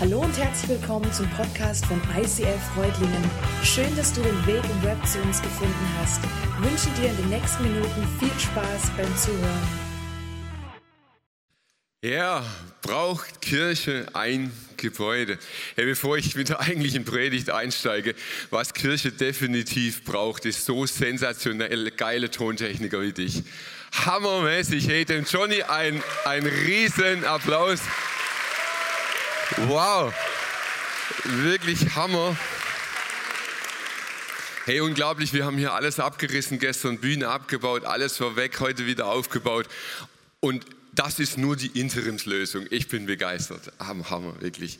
Hallo 0.00 0.20
und 0.20 0.38
herzlich 0.38 0.78
willkommen 0.78 1.12
zum 1.12 1.28
Podcast 1.30 1.84
von 1.86 2.00
ICF 2.16 2.60
Freudlingen. 2.72 3.30
Schön, 3.64 3.96
dass 3.96 4.12
du 4.12 4.22
den 4.22 4.46
Weg 4.46 4.62
im 4.62 4.82
Web 4.84 5.04
zu 5.04 5.18
uns 5.22 5.42
gefunden 5.42 5.74
hast. 6.00 6.20
Ich 6.22 6.70
wünsche 6.70 7.00
dir 7.00 7.10
in 7.10 7.16
den 7.16 7.28
nächsten 7.30 7.64
Minuten 7.64 8.06
viel 8.20 8.30
Spaß 8.38 8.92
beim 8.96 9.16
Zuhören. 9.16 9.68
Ja, 12.04 12.44
braucht 12.80 13.40
Kirche 13.40 14.06
ein 14.12 14.52
Gebäude? 14.76 15.36
Hey, 15.74 15.86
bevor 15.86 16.16
ich 16.16 16.36
mit 16.36 16.48
der 16.48 16.60
eigentlichen 16.60 17.04
Predigt 17.04 17.50
einsteige, 17.50 18.14
was 18.50 18.74
Kirche 18.74 19.10
definitiv 19.10 20.04
braucht, 20.04 20.44
ist 20.44 20.64
so 20.64 20.86
sensationell 20.86 21.90
geile 21.90 22.30
Tontechniker 22.30 23.02
wie 23.02 23.12
dich. 23.12 23.42
Hammermäßig. 24.06 24.86
Hey, 24.86 25.04
dem 25.04 25.24
Johnny 25.24 25.62
ein, 25.64 26.00
ein 26.24 26.46
riesen 26.46 27.24
Applaus. 27.24 27.80
Wow, 29.56 30.12
wirklich 31.24 31.94
Hammer. 31.94 32.36
Hey, 34.66 34.80
unglaublich, 34.80 35.32
wir 35.32 35.46
haben 35.46 35.56
hier 35.56 35.72
alles 35.72 35.98
abgerissen 35.98 36.58
gestern, 36.58 36.98
Bühne 36.98 37.28
abgebaut, 37.28 37.86
alles 37.86 38.20
war 38.20 38.36
weg, 38.36 38.60
heute 38.60 38.84
wieder 38.84 39.06
aufgebaut. 39.06 39.66
Und 40.40 40.66
das 40.94 41.18
ist 41.18 41.38
nur 41.38 41.56
die 41.56 41.68
Interimslösung. 41.80 42.66
Ich 42.68 42.88
bin 42.88 43.06
begeistert. 43.06 43.72
Hammer, 43.78 44.10
Hammer, 44.10 44.38
wirklich. 44.40 44.78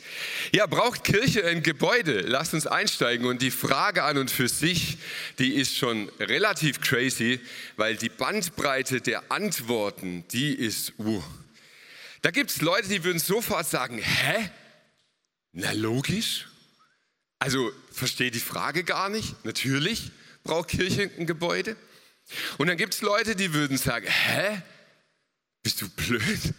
Ja, 0.52 0.66
braucht 0.66 1.02
Kirche 1.02 1.46
ein 1.46 1.62
Gebäude? 1.62 2.20
Lasst 2.20 2.52
uns 2.52 2.66
einsteigen. 2.66 3.26
Und 3.26 3.40
die 3.40 3.50
Frage 3.50 4.02
an 4.02 4.18
und 4.18 4.30
für 4.30 4.48
sich, 4.48 4.98
die 5.38 5.54
ist 5.54 5.76
schon 5.76 6.10
relativ 6.20 6.82
crazy, 6.82 7.40
weil 7.76 7.96
die 7.96 8.10
Bandbreite 8.10 9.00
der 9.00 9.30
Antworten, 9.30 10.24
die 10.30 10.52
ist, 10.52 10.92
uh, 10.98 11.23
da 12.22 12.30
gibt 12.30 12.50
es 12.50 12.60
Leute, 12.60 12.88
die 12.88 13.04
würden 13.04 13.18
sofort 13.18 13.66
sagen, 13.66 13.98
hä? 13.98 14.50
Na 15.52 15.73
logisch. 15.73 16.46
Also 17.38 17.70
verstehe 17.93 18.30
die 18.30 18.40
Frage 18.40 18.84
gar 18.84 19.09
nicht. 19.09 19.45
Natürlich 19.45 20.10
braucht 20.43 20.68
Kirche 20.68 21.10
ein 21.18 21.26
Gebäude. 21.26 21.76
Und 22.59 22.66
dann 22.66 22.76
gibt 22.76 22.95
es 22.95 23.01
Leute, 23.01 23.37
die 23.37 23.54
würden 23.54 23.78
sagen, 23.78 24.06
hä? 24.06 24.62
Bist 25.62 25.80
du 25.80 25.88
blöd? 25.88 26.54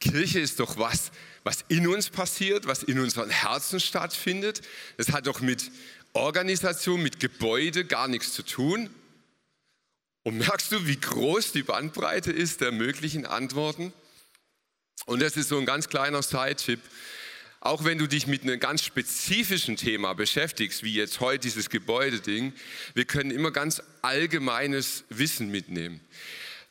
Kirche 0.00 0.40
ist 0.40 0.60
doch 0.60 0.78
was, 0.78 1.10
was 1.44 1.64
in 1.68 1.86
uns 1.86 2.10
passiert, 2.10 2.66
was 2.66 2.82
in 2.82 2.98
unseren 2.98 3.30
Herzen 3.30 3.80
stattfindet. 3.80 4.62
Das 4.96 5.10
hat 5.12 5.26
doch 5.26 5.40
mit 5.40 5.70
Organisation, 6.12 7.02
mit 7.02 7.20
Gebäude 7.20 7.84
gar 7.84 8.08
nichts 8.08 8.32
zu 8.32 8.42
tun. 8.42 8.90
Und 10.22 10.38
merkst 10.38 10.72
du, 10.72 10.86
wie 10.86 10.98
groß 10.98 11.52
die 11.52 11.62
Bandbreite 11.62 12.32
ist 12.32 12.60
der 12.60 12.72
möglichen 12.72 13.26
Antworten? 13.26 13.92
Und 15.04 15.20
das 15.20 15.36
ist 15.36 15.50
so 15.50 15.58
ein 15.58 15.66
ganz 15.66 15.88
kleiner 15.88 16.22
Side-Tipp. 16.22 16.80
Auch 17.60 17.84
wenn 17.84 17.98
du 17.98 18.06
dich 18.06 18.26
mit 18.26 18.42
einem 18.42 18.60
ganz 18.60 18.84
spezifischen 18.84 19.76
Thema 19.76 20.14
beschäftigst, 20.14 20.82
wie 20.82 20.94
jetzt 20.94 21.20
heute 21.20 21.40
dieses 21.40 21.68
Gebäudeding, 21.68 22.52
wir 22.94 23.04
können 23.04 23.30
immer 23.30 23.50
ganz 23.50 23.82
allgemeines 24.02 25.04
Wissen 25.08 25.50
mitnehmen. 25.50 26.00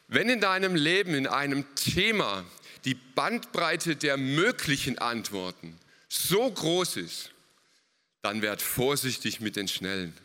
Wenn 0.08 0.30
in 0.30 0.40
deinem 0.40 0.76
Leben, 0.76 1.14
in 1.14 1.28
einem 1.28 1.66
Thema 1.76 2.46
die 2.86 2.94
Bandbreite 2.94 3.96
der 3.96 4.18
möglichen 4.18 4.98
Antworten 5.00 5.78
so 6.08 6.50
groß 6.50 6.98
ist, 6.98 7.32
dann 8.22 8.42
werd 8.42 8.62
vorsichtig 8.62 9.40
mit 9.40 9.56
den 9.56 9.68
Schnellen 9.68 10.16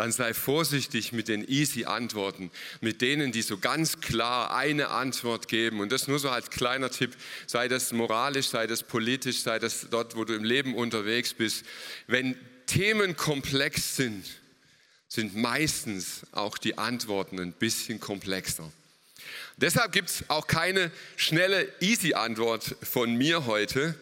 dann 0.00 0.12
sei 0.12 0.32
vorsichtig 0.32 1.12
mit 1.12 1.28
den 1.28 1.46
easy 1.46 1.84
Antworten, 1.84 2.50
mit 2.80 3.02
denen, 3.02 3.32
die 3.32 3.42
so 3.42 3.58
ganz 3.58 4.00
klar 4.00 4.56
eine 4.56 4.88
Antwort 4.88 5.46
geben. 5.46 5.80
Und 5.80 5.92
das 5.92 6.08
nur 6.08 6.18
so 6.18 6.30
als 6.30 6.48
kleiner 6.48 6.90
Tipp, 6.90 7.14
sei 7.46 7.68
das 7.68 7.92
moralisch, 7.92 8.48
sei 8.48 8.66
das 8.66 8.82
politisch, 8.82 9.42
sei 9.42 9.58
das 9.58 9.88
dort, 9.90 10.16
wo 10.16 10.24
du 10.24 10.34
im 10.34 10.42
Leben 10.42 10.74
unterwegs 10.74 11.34
bist. 11.34 11.66
Wenn 12.06 12.34
Themen 12.64 13.14
komplex 13.14 13.96
sind, 13.96 14.24
sind 15.06 15.36
meistens 15.36 16.22
auch 16.32 16.56
die 16.56 16.78
Antworten 16.78 17.38
ein 17.38 17.52
bisschen 17.52 18.00
komplexer. 18.00 18.72
Deshalb 19.58 19.92
gibt 19.92 20.08
es 20.08 20.24
auch 20.28 20.46
keine 20.46 20.90
schnelle, 21.16 21.70
easy 21.80 22.14
Antwort 22.14 22.74
von 22.82 23.16
mir 23.16 23.44
heute, 23.44 23.94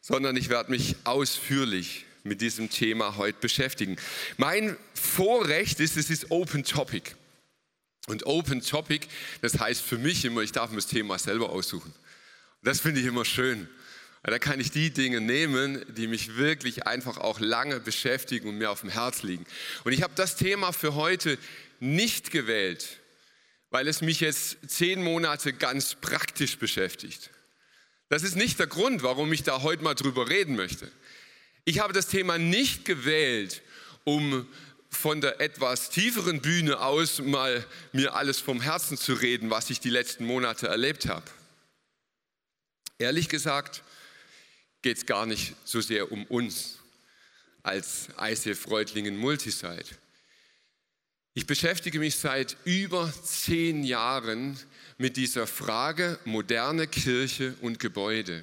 sondern 0.00 0.36
ich 0.36 0.48
werde 0.48 0.70
mich 0.70 0.94
ausführlich 1.02 2.04
mit 2.24 2.40
diesem 2.40 2.70
Thema 2.70 3.16
heute 3.16 3.38
beschäftigen. 3.40 3.96
Mein 4.36 4.76
Vorrecht 4.94 5.80
ist, 5.80 5.96
es 5.96 6.10
ist 6.10 6.30
Open 6.30 6.64
Topic. 6.64 7.12
Und 8.06 8.26
Open 8.26 8.62
Topic, 8.62 9.06
das 9.42 9.58
heißt 9.58 9.82
für 9.82 9.98
mich 9.98 10.24
immer, 10.24 10.40
ich 10.40 10.52
darf 10.52 10.70
mir 10.70 10.76
das 10.76 10.86
Thema 10.86 11.18
selber 11.18 11.50
aussuchen. 11.50 11.92
das 12.62 12.80
finde 12.80 13.00
ich 13.00 13.06
immer 13.06 13.24
schön. 13.24 13.68
Da 14.22 14.38
kann 14.38 14.60
ich 14.60 14.70
die 14.70 14.90
Dinge 14.90 15.20
nehmen, 15.20 15.84
die 15.94 16.06
mich 16.06 16.36
wirklich 16.36 16.86
einfach 16.86 17.18
auch 17.18 17.40
lange 17.40 17.80
beschäftigen 17.80 18.48
und 18.48 18.58
mir 18.58 18.70
auf 18.70 18.80
dem 18.80 18.90
Herz 18.90 19.22
liegen. 19.22 19.46
Und 19.84 19.92
ich 19.92 20.02
habe 20.02 20.12
das 20.16 20.36
Thema 20.36 20.72
für 20.72 20.94
heute 20.94 21.38
nicht 21.80 22.30
gewählt, 22.30 22.98
weil 23.70 23.86
es 23.88 24.00
mich 24.00 24.20
jetzt 24.20 24.58
zehn 24.66 25.02
Monate 25.02 25.52
ganz 25.52 25.94
praktisch 25.94 26.58
beschäftigt. 26.58 27.30
Das 28.08 28.22
ist 28.22 28.36
nicht 28.36 28.58
der 28.58 28.66
Grund, 28.66 29.02
warum 29.02 29.32
ich 29.32 29.42
da 29.42 29.62
heute 29.62 29.82
mal 29.82 29.94
drüber 29.94 30.28
reden 30.28 30.56
möchte. 30.56 30.90
Ich 31.68 31.80
habe 31.80 31.92
das 31.92 32.06
Thema 32.06 32.38
nicht 32.38 32.86
gewählt, 32.86 33.60
um 34.04 34.48
von 34.88 35.20
der 35.20 35.38
etwas 35.42 35.90
tieferen 35.90 36.40
Bühne 36.40 36.80
aus 36.80 37.18
mal 37.18 37.62
mir 37.92 38.14
alles 38.14 38.40
vom 38.40 38.62
Herzen 38.62 38.96
zu 38.96 39.12
reden, 39.12 39.50
was 39.50 39.68
ich 39.68 39.78
die 39.78 39.90
letzten 39.90 40.24
Monate 40.24 40.66
erlebt 40.66 41.08
habe. 41.08 41.30
Ehrlich 42.96 43.28
gesagt 43.28 43.82
geht 44.80 44.96
es 44.96 45.04
gar 45.04 45.26
nicht 45.26 45.56
so 45.66 45.82
sehr 45.82 46.10
um 46.10 46.24
uns 46.24 46.78
als 47.62 48.08
ICF 48.18 48.58
Freudlingen 48.58 49.18
Multisite. 49.18 49.94
Ich 51.34 51.46
beschäftige 51.46 51.98
mich 51.98 52.16
seit 52.16 52.56
über 52.64 53.12
zehn 53.22 53.84
Jahren 53.84 54.58
mit 54.96 55.18
dieser 55.18 55.46
Frage 55.46 56.18
moderne 56.24 56.86
Kirche 56.86 57.56
und 57.60 57.78
Gebäude. 57.78 58.42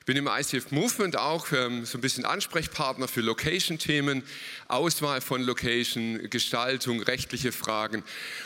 Ich 0.00 0.06
bin 0.06 0.16
im 0.16 0.28
ICF 0.28 0.70
Movement 0.70 1.18
auch 1.18 1.52
ähm, 1.52 1.84
so 1.84 1.98
ein 1.98 2.00
bisschen 2.00 2.24
Ansprechpartner 2.24 3.06
für 3.06 3.20
Location-Themen, 3.20 4.22
Auswahl 4.66 5.20
von 5.20 5.42
Location, 5.42 6.30
Gestaltung, 6.30 7.02
rechtliche 7.02 7.52
Fragen. 7.52 8.02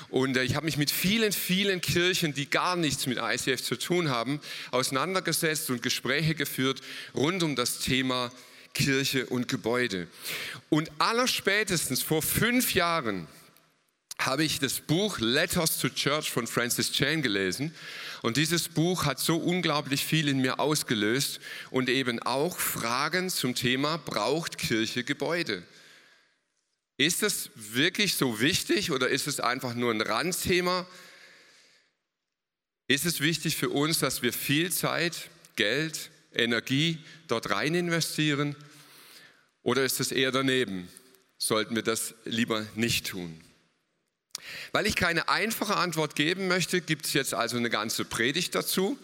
Und 0.09 0.37
äh, 0.37 0.42
ich 0.42 0.56
habe 0.56 0.66
mich 0.66 0.78
mit 0.78 0.91
vielen, 0.91 1.31
vielen 1.31 1.81
Kirchen, 1.81 2.34
die 2.34 2.50
gar 2.50 2.75
nichts 2.75 3.06
mit 3.06 3.19
ICF 3.19 3.62
zu 3.62 3.76
tun 3.76 4.10
haben, 4.10 4.41
auseinandergesetzt 4.72 5.70
und 5.70 5.81
Gespräche 5.81 6.34
geführt 6.34 6.81
rund 7.15 7.44
um 7.44 7.54
das 7.54 7.78
Thema 7.78 8.32
Kirche 8.75 9.26
und 9.26 9.47
Gebäude. 9.47 10.09
Und 10.71 10.91
allerspätestens 10.98 12.03
vor 12.03 12.22
fünf 12.22 12.75
Jahren 12.75 13.28
habe 14.19 14.45
ich 14.45 14.59
das 14.59 14.81
Buch 14.81 15.19
Letters 15.19 15.79
to 15.79 15.89
Church 15.89 16.31
von 16.31 16.47
Francis 16.47 16.93
Chan 16.93 17.23
gelesen. 17.23 17.75
Und 18.23 18.37
dieses 18.37 18.69
Buch 18.69 19.05
hat 19.05 19.19
so 19.19 19.37
unglaublich 19.37 20.05
viel 20.05 20.29
in 20.29 20.39
mir 20.39 20.61
ausgelöst 20.61 21.41
und 21.71 21.89
eben 21.89 22.21
auch 22.21 22.59
Fragen 22.59 23.29
zum 23.29 23.55
Thema, 23.55 23.99
braucht 23.99 24.57
Kirche 24.57 25.05
Gebäude? 25.05 25.63
Ist 26.97 27.23
das 27.23 27.51
wirklich 27.55 28.15
so 28.15 28.41
wichtig 28.41 28.93
oder 28.93 29.09
ist 29.09 29.27
es 29.27 29.41
einfach 29.41 29.75
nur 29.75 29.93
ein 29.93 30.01
Randthema? 30.01 30.87
Ist 32.87 33.05
es 33.05 33.21
wichtig 33.21 33.57
für 33.57 33.71
uns, 33.71 33.99
dass 33.99 34.23
wir 34.23 34.33
viel 34.33 34.71
Zeit, 34.71 35.29
Geld, 35.57 36.11
Energie 36.33 36.99
dort 37.29 37.51
rein 37.51 37.75
investieren? 37.75 38.55
Oder 39.63 39.85
ist 39.85 40.01
es 40.01 40.13
eher 40.13 40.31
daneben? 40.31 40.89
Sollten 41.37 41.75
wir 41.75 41.83
das 41.83 42.15
lieber 42.25 42.67
nicht 42.75 43.07
tun? 43.09 43.44
Weil 44.72 44.87
ich 44.87 44.97
keine 44.97 45.28
einfache 45.28 45.77
Antwort 45.77 46.17
geben 46.17 46.49
möchte, 46.49 46.81
gibt 46.81 47.06
es 47.06 47.12
jetzt 47.12 47.34
also 47.34 47.56
eine 47.56 47.71
ganze 47.71 48.05
Predigt 48.05 48.55
dazu. 48.55 48.99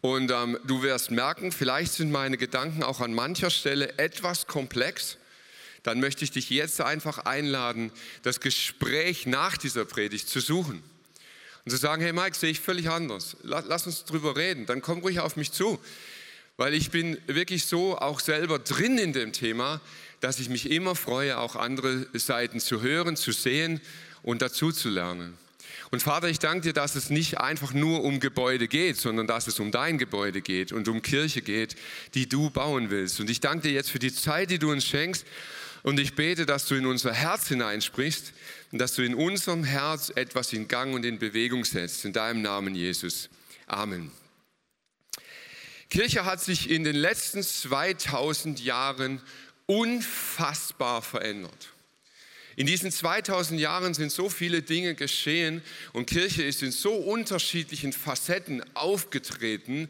Und 0.00 0.30
ähm, 0.30 0.58
du 0.64 0.82
wirst 0.82 1.10
merken, 1.10 1.50
vielleicht 1.50 1.94
sind 1.94 2.10
meine 2.10 2.36
Gedanken 2.36 2.82
auch 2.82 3.00
an 3.00 3.14
mancher 3.14 3.50
Stelle 3.50 3.98
etwas 3.98 4.46
komplex. 4.46 5.16
Dann 5.82 6.00
möchte 6.00 6.24
ich 6.24 6.30
dich 6.30 6.50
jetzt 6.50 6.80
einfach 6.80 7.18
einladen, 7.18 7.90
das 8.22 8.40
Gespräch 8.40 9.26
nach 9.26 9.56
dieser 9.56 9.84
Predigt 9.84 10.28
zu 10.28 10.40
suchen. 10.40 10.82
Und 11.64 11.70
zu 11.70 11.76
sagen, 11.78 12.02
hey 12.02 12.12
Mike, 12.12 12.36
sehe 12.36 12.50
ich 12.50 12.60
völlig 12.60 12.90
anders. 12.90 13.36
Lass 13.42 13.86
uns 13.86 14.04
drüber 14.04 14.36
reden. 14.36 14.66
Dann 14.66 14.82
komm 14.82 14.98
ruhig 14.98 15.20
auf 15.20 15.36
mich 15.36 15.52
zu. 15.52 15.78
Weil 16.56 16.74
ich 16.74 16.90
bin 16.90 17.18
wirklich 17.26 17.66
so 17.66 17.98
auch 17.98 18.20
selber 18.20 18.58
drin 18.58 18.98
in 18.98 19.12
dem 19.12 19.32
Thema, 19.32 19.80
dass 20.20 20.38
ich 20.38 20.48
mich 20.48 20.70
immer 20.70 20.94
freue, 20.94 21.38
auch 21.38 21.56
andere 21.56 22.06
Seiten 22.12 22.60
zu 22.60 22.80
hören, 22.80 23.16
zu 23.16 23.32
sehen 23.32 23.80
und 24.24 24.42
dazu 24.42 24.72
zu 24.72 24.88
lernen. 24.88 25.38
Und 25.90 26.02
Vater, 26.02 26.28
ich 26.28 26.40
danke 26.40 26.62
dir, 26.62 26.72
dass 26.72 26.96
es 26.96 27.10
nicht 27.10 27.38
einfach 27.38 27.72
nur 27.72 28.02
um 28.02 28.18
Gebäude 28.18 28.66
geht, 28.66 28.96
sondern 28.96 29.28
dass 29.28 29.46
es 29.46 29.60
um 29.60 29.70
dein 29.70 29.98
Gebäude 29.98 30.40
geht 30.40 30.72
und 30.72 30.88
um 30.88 31.02
Kirche 31.02 31.40
geht, 31.40 31.76
die 32.14 32.28
du 32.28 32.50
bauen 32.50 32.90
willst. 32.90 33.20
Und 33.20 33.30
ich 33.30 33.38
danke 33.38 33.68
dir 33.68 33.74
jetzt 33.74 33.90
für 33.90 34.00
die 34.00 34.12
Zeit, 34.12 34.50
die 34.50 34.58
du 34.58 34.72
uns 34.72 34.84
schenkst. 34.84 35.24
Und 35.84 36.00
ich 36.00 36.14
bete, 36.14 36.46
dass 36.46 36.66
du 36.66 36.74
in 36.74 36.86
unser 36.86 37.12
Herz 37.12 37.48
hineinsprichst 37.48 38.32
und 38.72 38.78
dass 38.78 38.94
du 38.94 39.02
in 39.02 39.14
unserem 39.14 39.62
Herz 39.62 40.10
etwas 40.14 40.52
in 40.52 40.66
Gang 40.66 40.94
und 40.94 41.04
in 41.04 41.18
Bewegung 41.18 41.64
setzt. 41.64 42.04
In 42.06 42.14
deinem 42.14 42.42
Namen, 42.42 42.74
Jesus. 42.74 43.28
Amen. 43.66 44.10
Kirche 45.90 46.24
hat 46.24 46.40
sich 46.40 46.70
in 46.70 46.82
den 46.82 46.96
letzten 46.96 47.42
2000 47.42 48.64
Jahren 48.64 49.20
unfassbar 49.66 51.02
verändert. 51.02 51.73
In 52.56 52.66
diesen 52.66 52.92
2000 52.92 53.60
Jahren 53.60 53.94
sind 53.94 54.12
so 54.12 54.28
viele 54.28 54.62
Dinge 54.62 54.94
geschehen 54.94 55.62
und 55.92 56.06
Kirche 56.06 56.42
ist 56.42 56.62
in 56.62 56.70
so 56.70 56.94
unterschiedlichen 56.94 57.92
Facetten 57.92 58.62
aufgetreten. 58.74 59.88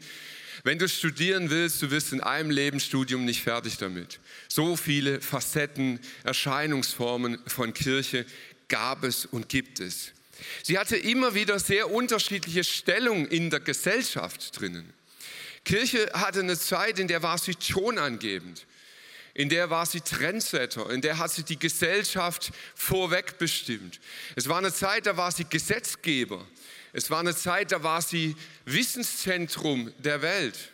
Wenn 0.63 0.79
du 0.79 0.87
studieren 0.89 1.51
willst, 1.51 1.81
du 1.81 1.91
wirst 1.91 2.11
in 2.11 2.21
einem 2.21 2.49
Lebensstudium 2.49 3.23
nicht 3.23 3.43
fertig 3.43 3.77
damit. 3.77 4.19
So 4.47 4.75
viele 4.75 5.21
Facetten, 5.21 5.99
Erscheinungsformen 6.23 7.37
von 7.45 7.73
Kirche 7.73 8.25
gab 8.67 9.03
es 9.03 9.25
und 9.25 9.47
gibt 9.47 9.79
es. 9.79 10.11
Sie 10.63 10.79
hatte 10.79 10.97
immer 10.97 11.35
wieder 11.35 11.59
sehr 11.59 11.91
unterschiedliche 11.91 12.63
Stellungen 12.63 13.27
in 13.27 13.51
der 13.51 13.59
Gesellschaft 13.59 14.59
drinnen. 14.59 14.91
Kirche 15.63 16.09
hatte 16.13 16.39
eine 16.39 16.57
Zeit, 16.57 16.99
in 16.99 17.07
der 17.07 17.21
war 17.21 17.37
sie 17.37 17.55
tonangebend 17.55 18.65
in 19.35 19.49
der 19.49 19.69
war 19.69 19.85
sie 19.85 19.99
Trendsetter, 19.99 20.89
in 20.89 21.01
der 21.01 21.17
hat 21.17 21.29
sie 21.29 21.43
die 21.43 21.59
Gesellschaft 21.59 22.53
vorwegbestimmt. 22.73 23.99
Es 24.37 24.47
war 24.47 24.57
eine 24.57 24.73
Zeit, 24.73 25.05
da 25.05 25.17
war 25.17 25.29
sie 25.29 25.43
Gesetzgeber. 25.43 26.47
Es 26.93 27.09
war 27.09 27.19
eine 27.19 27.35
Zeit, 27.35 27.73
da 27.73 27.83
war 27.83 28.01
sie 28.01 28.37
Wissenszentrum 28.63 29.93
der 29.99 30.21
Welt. 30.21 30.71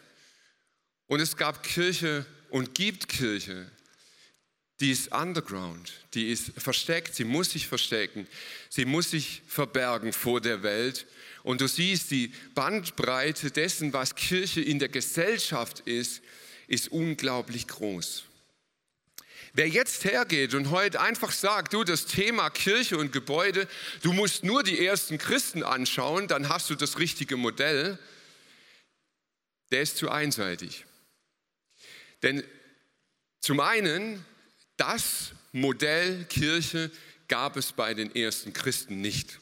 Und 1.07 1.21
es 1.21 1.35
gab 1.35 1.63
Kirche 1.63 2.23
und 2.51 2.75
gibt 2.75 3.09
Kirche, 3.09 3.65
die 4.79 4.91
ist 4.91 5.11
underground, 5.11 5.91
die 6.13 6.31
ist 6.31 6.51
versteckt, 6.57 7.15
sie 7.15 7.23
muss 7.23 7.51
sich 7.51 7.67
verstecken, 7.67 8.27
sie 8.69 8.85
muss 8.85 9.09
sich 9.09 9.41
verbergen 9.47 10.13
vor 10.13 10.39
der 10.39 10.61
Welt. 10.61 11.07
Und 11.41 11.61
du 11.61 11.67
siehst, 11.67 12.11
die 12.11 12.31
Bandbreite 12.53 13.49
dessen, 13.49 13.91
was 13.91 14.13
Kirche 14.13 14.61
in 14.61 14.77
der 14.77 14.89
Gesellschaft 14.89 15.79
ist, 15.81 16.21
ist 16.67 16.89
unglaublich 16.89 17.67
groß. 17.67 18.25
Wer 19.53 19.67
jetzt 19.67 20.05
hergeht 20.05 20.53
und 20.53 20.69
heute 20.69 21.01
einfach 21.01 21.31
sagt, 21.31 21.73
du, 21.73 21.83
das 21.83 22.05
Thema 22.05 22.49
Kirche 22.49 22.97
und 22.97 23.11
Gebäude, 23.11 23.67
du 24.01 24.13
musst 24.13 24.45
nur 24.45 24.63
die 24.63 24.85
ersten 24.85 25.17
Christen 25.17 25.63
anschauen, 25.63 26.29
dann 26.29 26.47
hast 26.47 26.69
du 26.69 26.75
das 26.75 26.99
richtige 26.99 27.35
Modell, 27.35 27.99
der 29.71 29.81
ist 29.81 29.97
zu 29.97 30.09
einseitig. 30.09 30.85
Denn 32.23 32.43
zum 33.41 33.59
einen, 33.59 34.25
das 34.77 35.31
Modell 35.51 36.25
Kirche 36.29 36.89
gab 37.27 37.57
es 37.57 37.73
bei 37.73 37.93
den 37.93 38.15
ersten 38.15 38.53
Christen 38.53 39.01
nicht. 39.01 39.39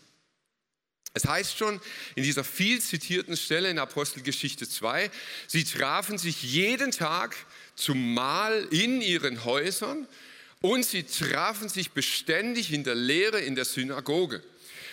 Es 1.13 1.25
heißt 1.25 1.57
schon 1.57 1.81
in 2.15 2.23
dieser 2.23 2.43
viel 2.43 2.81
zitierten 2.81 3.35
Stelle 3.35 3.69
in 3.69 3.79
Apostelgeschichte 3.79 4.69
2, 4.69 5.11
sie 5.47 5.63
trafen 5.63 6.17
sich 6.17 6.41
jeden 6.43 6.91
Tag 6.91 7.35
zum 7.79 8.13
Mahl 8.13 8.67
in 8.71 9.01
ihren 9.01 9.45
Häusern 9.45 10.07
und 10.61 10.85
sie 10.85 11.03
trafen 11.03 11.69
sich 11.69 11.91
beständig 11.91 12.73
in 12.73 12.83
der 12.83 12.95
Lehre 12.95 13.39
in 13.39 13.55
der 13.55 13.65
Synagoge. 13.65 14.43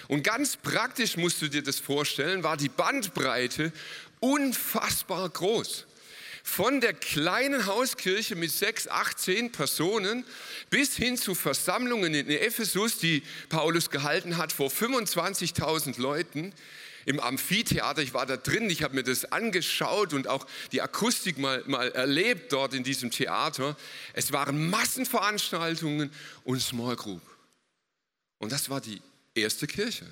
Und 0.09 0.23
ganz 0.23 0.57
praktisch 0.57 1.17
musst 1.17 1.43
du 1.43 1.49
dir 1.49 1.63
das 1.63 1.81
vorstellen, 1.81 2.43
war 2.43 2.57
die 2.57 2.69
Bandbreite 2.69 3.73
unfassbar 4.21 5.29
groß. 5.29 5.85
Von 6.45 6.81
der 6.81 6.95
kleinen 6.95 7.67
Hauskirche 7.67 8.37
mit 8.37 8.53
sechs, 8.53 8.87
acht, 8.87 9.19
zehn 9.19 9.51
Personen 9.51 10.25
bis 10.71 10.95
hin 10.97 11.17
zu 11.17 11.35
Versammlungen 11.35 12.15
in 12.15 12.31
Ephesus, 12.31 12.99
die 12.99 13.25
Paulus 13.49 13.91
gehalten 13.91 14.37
hat 14.37 14.53
vor 14.53 14.71
25.000 14.71 16.01
Leuten 16.01 16.53
im 17.07 17.21
Amphitheater. 17.21 18.03
Ich 18.03 18.13
war 18.13 18.27
da 18.27 18.37
drin, 18.37 18.69
ich 18.69 18.83
habe 18.83 18.95
mir 18.95 19.05
das 19.05 19.33
angeschaut 19.33 20.13
und 20.13 20.29
auch 20.29 20.47
die 20.73 20.83
Akustik 20.83 21.39
mal, 21.39 21.63
mal 21.67 21.91
erlebt 21.93 22.53
dort 22.53 22.75
in 22.75 22.85
diesem 22.85 23.11
Theater. 23.11 23.77
Es 24.13 24.33
waren 24.33 24.69
Massenveranstaltungen 24.69 26.13
und 26.45 26.61
Small 26.61 26.97
Group. 26.97 27.23
Und 28.39 28.53
das 28.53 28.69
war 28.69 28.81
die 28.81 29.01
erste 29.35 29.67
Kirche. 29.67 30.05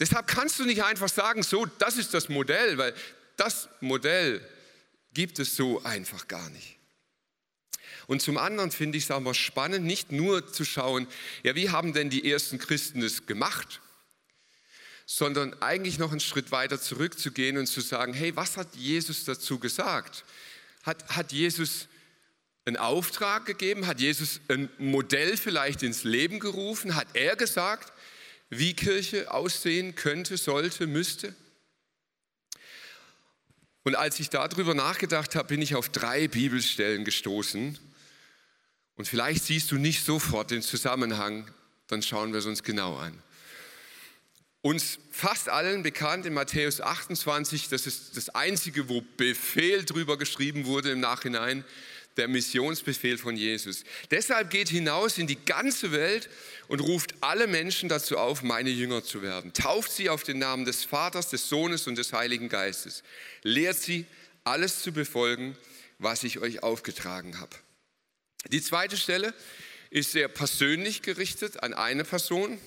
Deshalb 0.00 0.26
kannst 0.26 0.58
du 0.58 0.64
nicht 0.64 0.82
einfach 0.82 1.08
sagen, 1.08 1.44
so, 1.44 1.64
das 1.78 1.96
ist 1.96 2.12
das 2.12 2.28
Modell, 2.28 2.76
weil 2.76 2.92
das 3.36 3.68
Modell 3.80 4.46
gibt 5.14 5.38
es 5.38 5.54
so 5.54 5.82
einfach 5.84 6.26
gar 6.26 6.50
nicht. 6.50 6.76
Und 8.08 8.20
zum 8.20 8.36
anderen 8.36 8.72
finde 8.72 8.98
ich 8.98 9.04
es 9.04 9.10
aber 9.12 9.32
spannend, 9.32 9.86
nicht 9.86 10.10
nur 10.10 10.52
zu 10.52 10.64
schauen, 10.64 11.06
ja, 11.44 11.54
wie 11.54 11.70
haben 11.70 11.92
denn 11.92 12.10
die 12.10 12.28
ersten 12.28 12.58
Christen 12.58 13.00
es 13.00 13.26
gemacht? 13.26 13.80
Sondern 15.06 15.60
eigentlich 15.60 15.98
noch 15.98 16.10
einen 16.10 16.20
Schritt 16.20 16.50
weiter 16.50 16.80
zurückzugehen 16.80 17.58
und 17.58 17.66
zu 17.66 17.80
sagen, 17.80 18.14
hey, 18.14 18.34
was 18.36 18.56
hat 18.56 18.74
Jesus 18.76 19.24
dazu 19.24 19.58
gesagt? 19.58 20.24
Hat, 20.82 21.08
hat 21.08 21.32
Jesus 21.32 21.88
einen 22.64 22.76
Auftrag 22.76 23.44
gegeben? 23.46 23.86
Hat 23.86 24.00
Jesus 24.00 24.40
ein 24.48 24.68
Modell 24.78 25.36
vielleicht 25.36 25.82
ins 25.82 26.04
Leben 26.04 26.38
gerufen? 26.38 26.94
Hat 26.94 27.08
er 27.14 27.36
gesagt, 27.36 27.92
wie 28.50 28.74
Kirche 28.74 29.32
aussehen 29.32 29.94
könnte, 29.94 30.36
sollte, 30.36 30.86
müsste? 30.86 31.34
Und 33.84 33.96
als 33.96 34.20
ich 34.20 34.30
darüber 34.30 34.74
nachgedacht 34.74 35.34
habe, 35.34 35.48
bin 35.48 35.62
ich 35.62 35.74
auf 35.74 35.88
drei 35.88 36.28
Bibelstellen 36.28 37.04
gestoßen. 37.04 37.78
Und 38.94 39.08
vielleicht 39.08 39.44
siehst 39.44 39.72
du 39.72 39.76
nicht 39.76 40.04
sofort 40.04 40.50
den 40.50 40.62
Zusammenhang, 40.62 41.50
dann 41.88 42.02
schauen 42.02 42.32
wir 42.32 42.38
es 42.38 42.46
uns 42.46 42.62
genau 42.62 42.96
an. 42.96 43.20
Uns 44.62 44.98
fast 45.10 45.48
allen 45.48 45.82
bekannt 45.82 46.24
in 46.24 46.34
Matthäus 46.34 46.80
28, 46.80 47.68
das 47.68 47.88
ist 47.88 48.16
das 48.16 48.28
einzige, 48.30 48.88
wo 48.88 49.02
Befehl 49.16 49.84
drüber 49.84 50.16
geschrieben 50.16 50.66
wurde 50.66 50.92
im 50.92 51.00
Nachhinein, 51.00 51.64
der 52.16 52.28
Missionsbefehl 52.28 53.18
von 53.18 53.36
Jesus. 53.36 53.82
Deshalb 54.12 54.50
geht 54.50 54.68
hinaus 54.68 55.18
in 55.18 55.26
die 55.26 55.42
ganze 55.44 55.90
Welt 55.90 56.30
und 56.68 56.78
ruft 56.80 57.14
alle 57.22 57.48
Menschen 57.48 57.88
dazu 57.88 58.18
auf, 58.18 58.42
meine 58.42 58.70
Jünger 58.70 59.02
zu 59.02 59.20
werden. 59.20 59.52
Tauft 59.52 59.90
sie 59.90 60.08
auf 60.08 60.22
den 60.22 60.38
Namen 60.38 60.64
des 60.64 60.84
Vaters, 60.84 61.28
des 61.30 61.48
Sohnes 61.48 61.88
und 61.88 61.96
des 61.96 62.12
Heiligen 62.12 62.48
Geistes. 62.48 63.02
Lehrt 63.42 63.78
sie, 63.78 64.06
alles 64.44 64.82
zu 64.82 64.92
befolgen, 64.92 65.56
was 65.98 66.22
ich 66.22 66.38
euch 66.38 66.62
aufgetragen 66.62 67.40
habe. 67.40 67.56
Die 68.48 68.62
zweite 68.62 68.96
Stelle 68.96 69.34
ist 69.90 70.12
sehr 70.12 70.28
persönlich 70.28 71.02
gerichtet 71.02 71.62
an 71.62 71.74
eine 71.74 72.04
Person, 72.04 72.58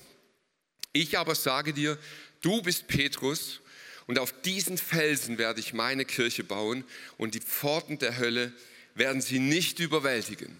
ich 0.96 1.18
aber 1.18 1.34
sage 1.34 1.72
dir, 1.72 1.98
du 2.40 2.62
bist 2.62 2.88
Petrus 2.88 3.60
und 4.06 4.18
auf 4.18 4.32
diesen 4.42 4.78
Felsen 4.78 5.38
werde 5.38 5.60
ich 5.60 5.72
meine 5.72 6.04
Kirche 6.04 6.44
bauen 6.44 6.84
und 7.16 7.34
die 7.34 7.40
Pforten 7.40 7.98
der 7.98 8.18
Hölle 8.18 8.52
werden 8.94 9.20
sie 9.20 9.38
nicht 9.38 9.78
überwältigen. 9.78 10.56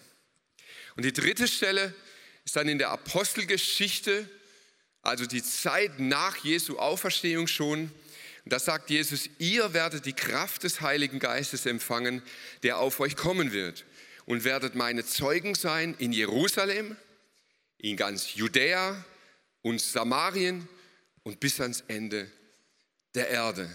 Und 0.97 1.05
die 1.05 1.13
dritte 1.13 1.47
Stelle 1.47 1.95
ist 2.45 2.57
dann 2.57 2.69
in 2.69 2.79
der 2.79 2.91
Apostelgeschichte, 2.91 4.29
also 5.03 5.27
die 5.27 5.43
Zeit 5.43 5.99
nach 5.99 6.37
Jesu 6.39 6.79
Auferstehung 6.79 7.47
schon. 7.47 7.91
Und 8.45 8.53
da 8.53 8.59
sagt 8.59 8.91
Jesus, 8.91 9.29
ihr 9.39 9.73
werdet 9.73 10.07
die 10.07 10.13
Kraft 10.13 10.63
des 10.63 10.81
Heiligen 10.81 11.19
Geistes 11.19 11.67
empfangen, 11.67 12.23
der 12.63 12.79
auf 12.79 13.01
euch 13.01 13.17
kommen 13.17 13.53
wird. 13.53 13.85
Und 14.25 14.45
werdet 14.45 14.75
meine 14.75 15.05
Zeugen 15.05 15.55
sein 15.55 15.95
in 15.99 16.13
Jerusalem, 16.13 16.97
in 17.79 17.97
ganz 17.97 18.35
Judäa, 18.35 19.05
und 19.63 19.81
Samarien 19.81 20.69
und 21.23 21.41
bis 21.41 21.61
ans 21.61 21.83
Ende 21.89 22.31
der 23.15 23.29
Erde. 23.29 23.69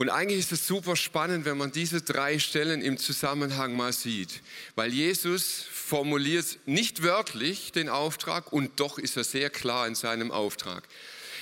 Und 0.00 0.08
eigentlich 0.08 0.38
ist 0.40 0.52
es 0.52 0.66
super 0.66 0.96
spannend, 0.96 1.44
wenn 1.44 1.58
man 1.58 1.72
diese 1.72 2.00
drei 2.00 2.38
Stellen 2.38 2.80
im 2.80 2.96
Zusammenhang 2.96 3.76
mal 3.76 3.92
sieht, 3.92 4.40
weil 4.74 4.92
Jesus 4.94 5.62
formuliert 5.70 6.58
nicht 6.64 7.02
wörtlich 7.02 7.72
den 7.72 7.90
Auftrag 7.90 8.50
und 8.50 8.80
doch 8.80 8.98
ist 8.98 9.18
er 9.18 9.24
sehr 9.24 9.50
klar 9.50 9.86
in 9.86 9.94
seinem 9.94 10.30
Auftrag. 10.30 10.88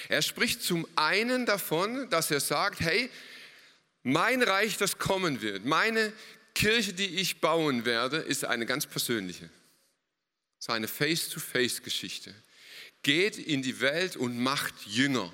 Er 0.09 0.23
spricht 0.23 0.63
zum 0.63 0.89
einen 0.97 1.47
davon, 1.47 2.11
dass 2.11 2.33
er 2.33 2.41
sagt, 2.41 2.81
hey, 2.81 3.11
mein 4.03 4.43
Reich, 4.43 4.77
das 4.77 4.99
kommen 4.99 5.41
wird, 5.41 5.65
meine 5.65 6.13
Kirche, 6.55 6.93
die 6.93 7.21
ich 7.21 7.41
bauen 7.41 7.85
werde, 7.85 8.17
ist 8.17 8.45
eine 8.45 8.67
ganz 8.67 8.87
persönliche 8.87 9.49
seine 10.59 10.89
Face-to-Face-Geschichte. 10.89 12.35
Geht 13.03 13.39
in 13.39 13.63
die 13.63 13.81
Welt 13.81 14.17
und 14.17 14.39
macht 14.39 14.75
Jünger. 14.87 15.33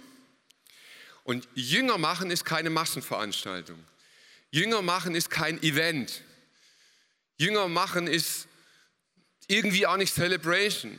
Und 1.25 1.49
Jünger 1.55 1.99
machen 1.99 2.31
ist 2.31 2.45
keine 2.45 2.71
Massenveranstaltung. 2.71 3.83
Jünger 4.51 4.83
machen 4.83 5.15
ist 5.15 5.31
kein 5.31 5.63
Event. 5.63 6.23
Jünger 7.39 7.69
machen 7.69 8.07
ist 8.07 8.47
irgendwie 9.49 9.87
auch 9.87 9.97
nicht 9.97 10.15
Celebration. 10.15 10.99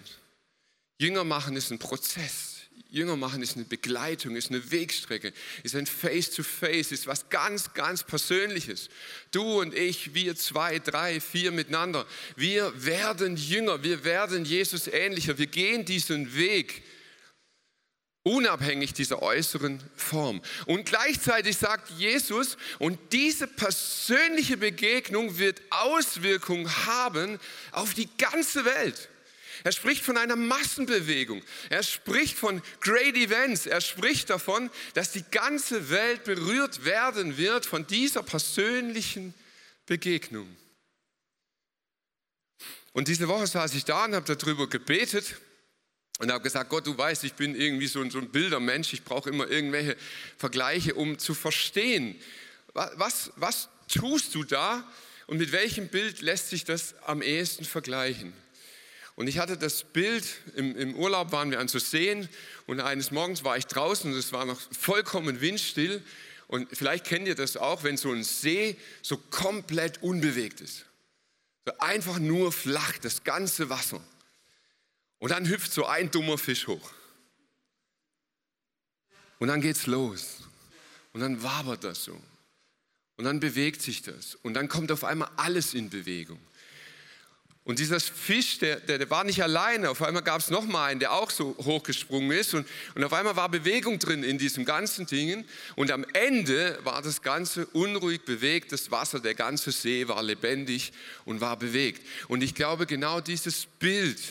Jünger 0.97 1.23
machen 1.23 1.55
ist 1.55 1.71
ein 1.71 1.79
Prozess. 1.79 2.44
Jünger 2.95 3.17
machen 3.17 3.41
ist 3.41 3.57
eine 3.57 3.65
Begleitung, 3.65 4.37
ist 4.37 4.49
eine 4.49 4.71
Wegstrecke, 4.71 5.33
ist 5.63 5.75
ein 5.75 5.85
Face-to-Face, 5.85 6.87
-face, 6.87 6.93
ist 6.93 7.07
was 7.07 7.27
ganz, 7.29 7.73
ganz 7.73 8.03
Persönliches. 8.03 8.87
Du 9.31 9.59
und 9.59 9.73
ich, 9.73 10.13
wir 10.13 10.37
zwei, 10.37 10.79
drei, 10.79 11.19
vier 11.19 11.51
miteinander, 11.51 12.07
wir 12.37 12.85
werden 12.85 13.35
Jünger, 13.35 13.83
wir 13.83 14.05
werden 14.05 14.45
Jesus 14.45 14.87
ähnlicher, 14.87 15.37
wir 15.37 15.47
gehen 15.47 15.83
diesen 15.83 16.35
Weg. 16.35 16.83
unabhängig 18.27 18.91
dieser 18.91 19.21
äußeren 19.21 19.79
Form. 19.95 20.41
Und 20.65 20.85
gleichzeitig 20.85 21.57
sagt 21.57 21.91
Jesus, 21.91 22.57
und 22.79 22.97
diese 23.11 23.45
persönliche 23.45 24.57
Begegnung 24.57 25.37
wird 25.37 25.61
Auswirkungen 25.69 26.87
haben 26.87 27.37
auf 27.71 27.93
die 27.93 28.09
ganze 28.17 28.65
Welt. 28.65 29.09
Er 29.63 29.71
spricht 29.71 30.03
von 30.03 30.17
einer 30.17 30.35
Massenbewegung. 30.35 31.41
Er 31.69 31.83
spricht 31.83 32.37
von 32.37 32.61
Great 32.81 33.15
Events. 33.15 33.65
Er 33.65 33.81
spricht 33.81 34.29
davon, 34.29 34.69
dass 34.93 35.11
die 35.11 35.23
ganze 35.31 35.89
Welt 35.89 36.23
berührt 36.23 36.85
werden 36.85 37.37
wird 37.37 37.65
von 37.65 37.87
dieser 37.87 38.23
persönlichen 38.23 39.33
Begegnung. 39.85 40.55
Und 42.93 43.07
diese 43.07 43.27
Woche 43.27 43.47
saß 43.47 43.73
ich 43.75 43.85
da 43.85 44.05
und 44.05 44.15
habe 44.15 44.35
darüber 44.35 44.69
gebetet 44.69 45.35
und 46.19 46.31
habe 46.31 46.43
gesagt, 46.43 46.69
Gott, 46.69 46.87
du 46.87 46.97
weißt, 46.97 47.23
ich 47.25 47.33
bin 47.33 47.53
irgendwie 47.53 47.87
so, 47.87 48.07
so 48.09 48.19
ein 48.19 48.29
Bildermensch, 48.29 48.93
ich 48.93 49.03
brauche 49.03 49.29
immer 49.29 49.49
irgendwelche 49.49 49.97
Vergleiche, 50.37 50.95
um 50.95 51.19
zu 51.19 51.33
verstehen, 51.33 52.15
was, 52.73 53.31
was 53.35 53.69
tust 53.87 54.33
du 54.33 54.43
da 54.43 54.89
und 55.27 55.37
mit 55.37 55.51
welchem 55.51 55.87
Bild 55.89 56.21
lässt 56.21 56.49
sich 56.49 56.63
das 56.63 56.95
am 57.03 57.21
ehesten 57.21 57.65
vergleichen. 57.65 58.33
Und 59.15 59.27
ich 59.27 59.39
hatte 59.39 59.57
das 59.57 59.83
Bild, 59.83 60.25
im, 60.55 60.75
im 60.75 60.95
Urlaub 60.95 61.31
waren 61.31 61.49
wir 61.49 61.59
an 61.59 61.69
zu 61.69 61.79
sehen 61.79 62.27
und 62.67 62.81
eines 62.81 63.11
Morgens 63.11 63.43
war 63.43 63.57
ich 63.57 63.65
draußen 63.65 64.11
und 64.11 64.17
es 64.17 64.33
war 64.33 64.45
noch 64.45 64.59
vollkommen 64.77 65.39
windstill. 65.39 66.03
Und 66.47 66.67
vielleicht 66.75 67.05
kennt 67.05 67.27
ihr 67.27 67.35
das 67.35 67.57
auch, 67.57 67.83
wenn 67.83 67.97
so 67.97 68.11
ein 68.11 68.23
See 68.23 68.77
so 69.01 69.17
komplett 69.17 70.03
unbewegt 70.03 70.61
ist. 70.61 70.85
So 71.65 71.71
einfach 71.79 72.19
nur 72.19 72.51
flach, 72.51 72.97
das 72.99 73.23
ganze 73.23 73.69
Wasser. 73.69 74.01
Und 75.19 75.31
dann 75.31 75.47
hüpft 75.47 75.71
so 75.71 75.85
ein 75.85 76.11
dummer 76.11 76.37
Fisch 76.37 76.67
hoch. 76.67 76.91
Und 79.39 79.47
dann 79.47 79.61
geht's 79.61 79.87
los. 79.87 80.41
Und 81.13 81.21
dann 81.21 81.41
wabert 81.41 81.83
das 81.83 82.03
so. 82.03 82.21
Und 83.15 83.23
dann 83.23 83.39
bewegt 83.39 83.81
sich 83.81 84.01
das. 84.01 84.35
Und 84.35 84.53
dann 84.53 84.67
kommt 84.67 84.91
auf 84.91 85.05
einmal 85.05 85.29
alles 85.37 85.73
in 85.73 85.89
Bewegung. 85.89 86.39
Und 87.65 87.79
dieser 87.79 87.99
Fisch, 87.99 88.59
der, 88.59 88.79
der, 88.79 88.99
der 88.99 89.09
war 89.09 89.23
nicht 89.23 89.41
alleine. 89.41 89.89
Auf 89.89 90.03
einmal 90.03 90.21
gab 90.21 90.39
es 90.39 90.51
noch 90.51 90.65
mal 90.65 90.85
einen, 90.85 90.99
der 90.99 91.11
auch 91.13 91.31
so 91.31 91.57
hochgesprungen 91.57 92.31
ist. 92.31 92.53
Und, 92.53 92.67
und 92.93 93.03
auf 93.03 93.11
einmal 93.11 93.35
war 93.35 93.49
Bewegung 93.49 93.97
drin 93.97 94.23
in 94.23 94.37
diesem 94.37 94.65
ganzen 94.65 95.07
Ding. 95.07 95.43
Und 95.75 95.89
am 95.89 96.05
Ende 96.13 96.77
war 96.83 97.01
das 97.01 97.23
Ganze 97.23 97.65
unruhig 97.65 98.23
bewegt. 98.23 98.71
Das 98.71 98.91
Wasser, 98.91 99.19
der 99.19 99.33
ganze 99.33 99.71
See 99.71 100.07
war 100.07 100.21
lebendig 100.21 100.93
und 101.25 101.41
war 101.41 101.57
bewegt. 101.57 102.05
Und 102.27 102.43
ich 102.43 102.53
glaube, 102.53 102.85
genau 102.85 103.19
dieses 103.19 103.65
Bild 103.65 104.21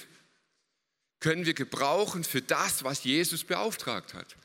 können 1.19 1.45
wir 1.45 1.55
gebrauchen 1.55 2.23
für 2.23 2.41
das, 2.41 2.85
was 2.85 3.03
Jesus 3.03 3.43
beauftragt 3.43 4.15
hat. 4.15 4.37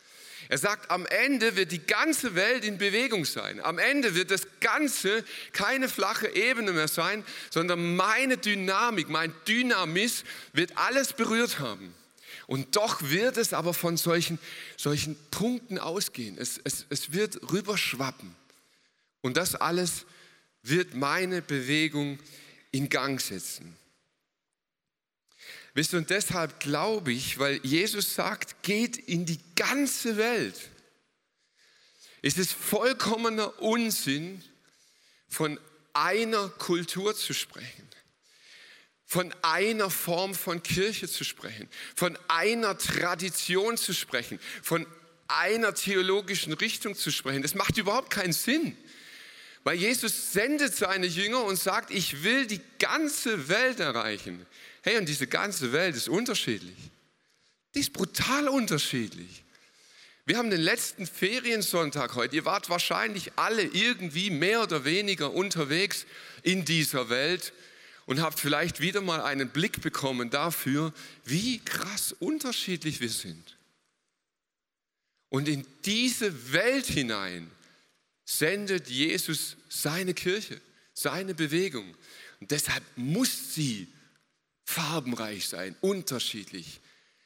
Er 0.50 0.58
sagt, 0.58 0.90
am 0.90 1.06
Ende 1.06 1.56
wird 1.56 1.72
die 1.72 1.86
ganze 1.86 2.34
Welt 2.34 2.66
in 2.66 2.80
Bewegung 2.80 3.24
sein. 3.24 3.62
Am 3.62 3.78
Ende 3.78 4.16
wird 4.16 4.32
das 4.32 4.48
Ganze 4.60 5.24
keine 5.54 5.88
flache 5.88 6.28
Ebene 6.36 6.72
mehr 6.72 6.88
sein, 6.88 7.24
sondern 7.52 7.96
meine 7.96 8.36
Dynamik, 8.36 9.10
mein 9.10 9.32
Dynamis 9.48 10.24
wird 10.52 10.76
alles 10.76 11.14
berührt 11.14 11.60
haben. 11.60 11.94
Und 12.48 12.76
doch 12.76 13.04
wird 13.04 13.38
es 13.38 13.54
aber 13.54 13.76
von 13.76 13.96
solchen, 13.96 14.40
solchen 14.76 15.16
Punkten 15.30 15.78
ausgehen. 15.78 16.36
Es, 16.40 16.60
es, 16.64 16.88
es 16.90 17.14
wird 17.14 17.52
rüberschwappen. 17.52 18.36
Und 19.22 19.38
das 19.38 19.54
alles 19.54 20.08
wird 20.64 20.96
meine 20.96 21.44
Bewegung 21.44 22.18
in 22.72 22.90
Gang 22.90 23.22
setzen. 23.22 23.78
Wisst 25.74 25.94
ihr, 25.94 26.00
und 26.00 26.10
deshalb 26.10 26.60
glaube 26.60 27.12
ich, 27.12 27.40
weil 27.40 27.60
Jesus 27.64 28.16
sagt, 28.16 28.64
geht 28.64 28.98
in 28.98 29.26
die 29.26 29.40
ganze 29.56 30.18
Welt. 30.18 30.56
Es 32.22 32.38
ist 32.38 32.52
vollkommener 32.52 33.62
Unsinn, 33.62 34.44
von 35.30 35.60
einer 35.94 36.50
Kultur 36.50 37.16
zu 37.16 37.34
sprechen, 37.34 37.88
von 39.06 39.34
einer 39.42 39.90
Form 39.90 40.34
von 40.34 40.62
Kirche 40.64 41.08
zu 41.08 41.24
sprechen, 41.24 41.70
von 41.96 42.18
einer 42.28 42.78
Tradition 42.78 43.78
zu 43.78 43.94
sprechen, 43.94 44.40
von 44.64 44.86
einer 45.28 45.76
theologischen 45.76 46.54
Richtung 46.54 46.96
zu 46.96 47.12
sprechen. 47.12 47.44
Das 47.44 47.54
macht 47.54 47.78
überhaupt 47.78 48.10
keinen 48.10 48.34
Sinn. 48.34 48.76
Weil 49.64 49.78
Jesus 49.78 50.32
sendet 50.32 50.76
seine 50.76 51.06
Jünger 51.06 51.44
und 51.44 51.58
sagt, 51.58 51.92
ich 51.92 52.24
will 52.24 52.48
die 52.48 52.62
ganze 52.80 53.50
Welt 53.50 53.80
erreichen. 53.80 54.46
Hey, 54.82 54.98
und 54.98 55.08
diese 55.08 55.28
ganze 55.28 55.72
Welt 55.72 55.96
ist 55.96 56.10
unterschiedlich. 56.10 56.78
Die 57.76 57.80
ist 57.80 57.94
brutal 57.94 58.48
unterschiedlich. 58.48 59.44
Wir 60.26 60.38
haben 60.38 60.50
den 60.50 60.62
letzten 60.62 61.08
Feriensonntag 61.08 62.16
heute. 62.16 62.36
Ihr 62.36 62.46
wart 62.46 62.70
wahrscheinlich 62.70 63.32
alle 63.36 63.64
irgendwie 63.64 64.30
mehr 64.30 64.62
oder 64.62 64.86
weniger 64.86 65.34
unterwegs 65.34 66.06
in 66.44 66.66
dieser 66.66 67.10
Welt 67.10 67.52
und 68.06 68.22
habt 68.22 68.40
vielleicht 68.40 68.80
wieder 68.80 69.02
mal 69.02 69.22
einen 69.22 69.50
Blick 69.50 69.82
bekommen 69.82 70.30
dafür, 70.30 70.94
wie 71.26 71.60
krass 71.60 72.16
unterschiedlich 72.20 73.02
wir 73.02 73.10
sind. 73.10 73.58
Und 75.30 75.48
in 75.48 75.66
diese 75.86 76.52
Welt 76.54 76.88
hinein 76.88 77.50
sendet 78.26 78.90
Jesus 78.90 79.58
seine 79.70 80.14
Kirche, 80.14 80.60
seine 80.94 81.36
Bewegung. 81.36 81.96
Und 82.40 82.52
deshalb 82.52 82.84
muss 82.96 83.54
sie 83.54 83.88
farbenreich 84.70 85.48
sein, 85.48 85.76
unterschiedlich, 85.82 86.80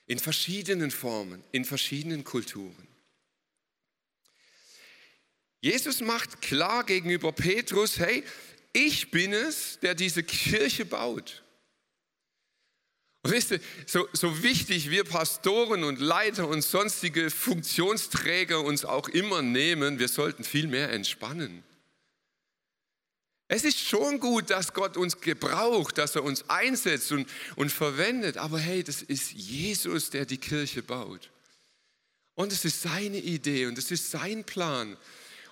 in 0.06 0.18
verschiedenen 0.18 0.92
Formen, 0.92 1.44
in 1.52 1.66
verschiedenen 1.66 2.24
Kulturen. 2.24 2.88
Jesus 5.60 6.00
macht 6.00 6.42
klar 6.42 6.86
gegenüber 6.86 7.32
Petrus, 7.32 8.00
hey, 8.00 8.24
ich 8.72 9.12
bin 9.12 9.34
es, 9.34 9.80
der 9.82 9.94
diese 9.94 10.24
Kirche 10.24 10.86
baut. 10.86 11.44
Und 13.24 13.32
wisst 13.32 13.52
ihr, 13.52 13.60
so, 13.86 14.08
so 14.14 14.42
wichtig 14.42 14.90
wir 14.90 15.04
Pastoren 15.04 15.84
und 15.84 16.00
Leiter 16.00 16.48
und 16.48 16.62
sonstige 16.62 17.30
Funktionsträger 17.30 18.62
uns 18.62 18.86
auch 18.86 19.10
immer 19.10 19.42
nehmen, 19.42 20.00
wir 20.00 20.08
sollten 20.08 20.44
viel 20.44 20.68
mehr 20.68 20.92
entspannen. 20.92 21.64
Es 23.54 23.64
ist 23.64 23.80
schon 23.80 24.20
gut, 24.20 24.50
dass 24.50 24.74
Gott 24.74 24.98
uns 24.98 25.22
gebraucht, 25.22 26.00
dass 26.00 26.16
er 26.16 26.24
uns 26.24 26.50
einsetzt 26.50 27.12
und, 27.12 27.30
und 27.56 27.72
verwendet, 27.72 28.36
aber 28.36 28.58
hey, 28.58 28.84
das 28.84 29.04
ist 29.04 29.32
Jesus, 29.32 30.10
der 30.10 30.26
die 30.26 30.40
Kirche 30.40 30.82
baut. 30.82 31.30
Und 32.34 32.52
es 32.52 32.66
ist 32.66 32.82
seine 32.82 33.20
Idee 33.20 33.68
und 33.68 33.78
es 33.78 33.92
ist 33.92 34.10
sein 34.10 34.44
Plan. 34.44 34.98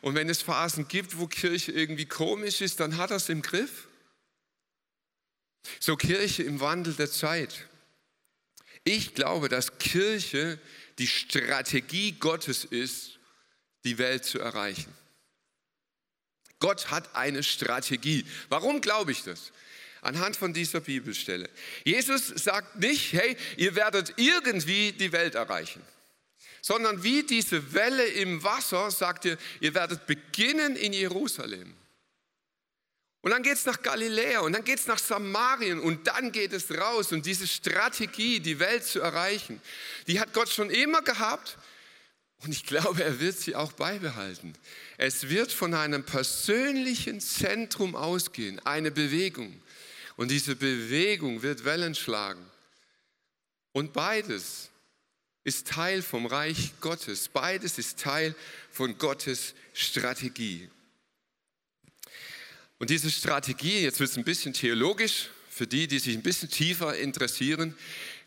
Und 0.01 0.15
wenn 0.15 0.29
es 0.29 0.41
Phasen 0.41 0.87
gibt, 0.87 1.19
wo 1.19 1.27
Kirche 1.27 1.73
irgendwie 1.73 2.07
komisch 2.07 2.61
ist, 2.61 2.79
dann 2.79 2.97
hat 2.97 3.11
er 3.11 3.17
es 3.17 3.29
im 3.29 3.43
Griff. 3.43 3.87
So 5.79 5.95
Kirche 5.95 6.41
im 6.41 6.59
Wandel 6.59 6.95
der 6.95 7.11
Zeit. 7.11 7.67
Ich 8.83 9.13
glaube, 9.13 9.47
dass 9.47 9.77
Kirche 9.77 10.59
die 10.97 11.05
Strategie 11.05 12.13
Gottes 12.13 12.65
ist, 12.65 13.19
die 13.83 13.99
Welt 13.99 14.25
zu 14.25 14.39
erreichen. 14.39 14.91
Gott 16.61 16.89
hat 16.89 17.13
eine 17.13 17.43
Strategie. 17.43 18.25
Warum 18.47 18.79
glaube 18.79 19.11
ich 19.11 19.23
das? 19.23 19.51
Anhand 20.01 20.37
von 20.37 20.53
dieser 20.53 20.79
Bibelstelle. 20.79 21.49
Jesus 21.83 22.27
sagt 22.27 22.77
nicht, 22.77 23.11
hey, 23.11 23.35
ihr 23.57 23.75
werdet 23.75 24.13
irgendwie 24.15 24.93
die 24.93 25.11
Welt 25.11 25.35
erreichen, 25.35 25.81
sondern 26.61 27.03
wie 27.03 27.23
diese 27.23 27.73
Welle 27.73 28.05
im 28.05 28.41
Wasser 28.41 28.89
sagt 28.89 29.25
ihr, 29.25 29.37
ihr 29.59 29.73
werdet 29.73 30.07
beginnen 30.07 30.75
in 30.75 30.93
Jerusalem. 30.93 31.75
Und 33.21 33.29
dann 33.29 33.43
geht 33.43 33.53
es 33.53 33.65
nach 33.65 33.81
Galiläa 33.83 34.39
und 34.39 34.53
dann 34.53 34.63
geht 34.63 34.79
es 34.79 34.87
nach 34.87 34.97
Samarien 34.97 35.79
und 35.79 36.07
dann 36.07 36.31
geht 36.31 36.53
es 36.53 36.71
raus. 36.71 37.11
Und 37.11 37.27
diese 37.27 37.47
Strategie, 37.47 38.39
die 38.39 38.57
Welt 38.57 38.83
zu 38.83 38.99
erreichen, 38.99 39.61
die 40.07 40.19
hat 40.19 40.33
Gott 40.33 40.49
schon 40.49 40.71
immer 40.71 41.03
gehabt 41.03 41.57
und 42.43 42.51
ich 42.51 42.65
glaube, 42.65 43.03
er 43.03 43.19
wird 43.19 43.37
sie 43.37 43.55
auch 43.55 43.71
beibehalten. 43.71 44.53
Es 44.97 45.29
wird 45.29 45.51
von 45.51 45.73
einem 45.73 46.03
persönlichen 46.03 47.21
Zentrum 47.21 47.95
ausgehen, 47.95 48.59
eine 48.65 48.91
Bewegung. 48.91 49.61
Und 50.17 50.31
diese 50.31 50.55
Bewegung 50.55 51.43
wird 51.43 51.65
Wellen 51.65 51.93
schlagen. 51.93 52.43
Und 53.73 53.93
beides 53.93 54.69
ist 55.43 55.67
Teil 55.67 56.01
vom 56.01 56.25
Reich 56.25 56.73
Gottes. 56.81 57.29
Beides 57.29 57.77
ist 57.77 57.99
Teil 57.99 58.35
von 58.71 58.97
Gottes 58.97 59.53
Strategie. 59.73 60.69
Und 62.79 62.89
diese 62.89 63.11
Strategie, 63.11 63.81
jetzt 63.81 63.99
wird 63.99 64.09
es 64.09 64.17
ein 64.17 64.23
bisschen 64.23 64.53
theologisch, 64.53 65.29
für 65.49 65.67
die, 65.67 65.87
die 65.87 65.99
sich 65.99 66.15
ein 66.15 66.23
bisschen 66.23 66.49
tiefer 66.49 66.97
interessieren, 66.97 67.75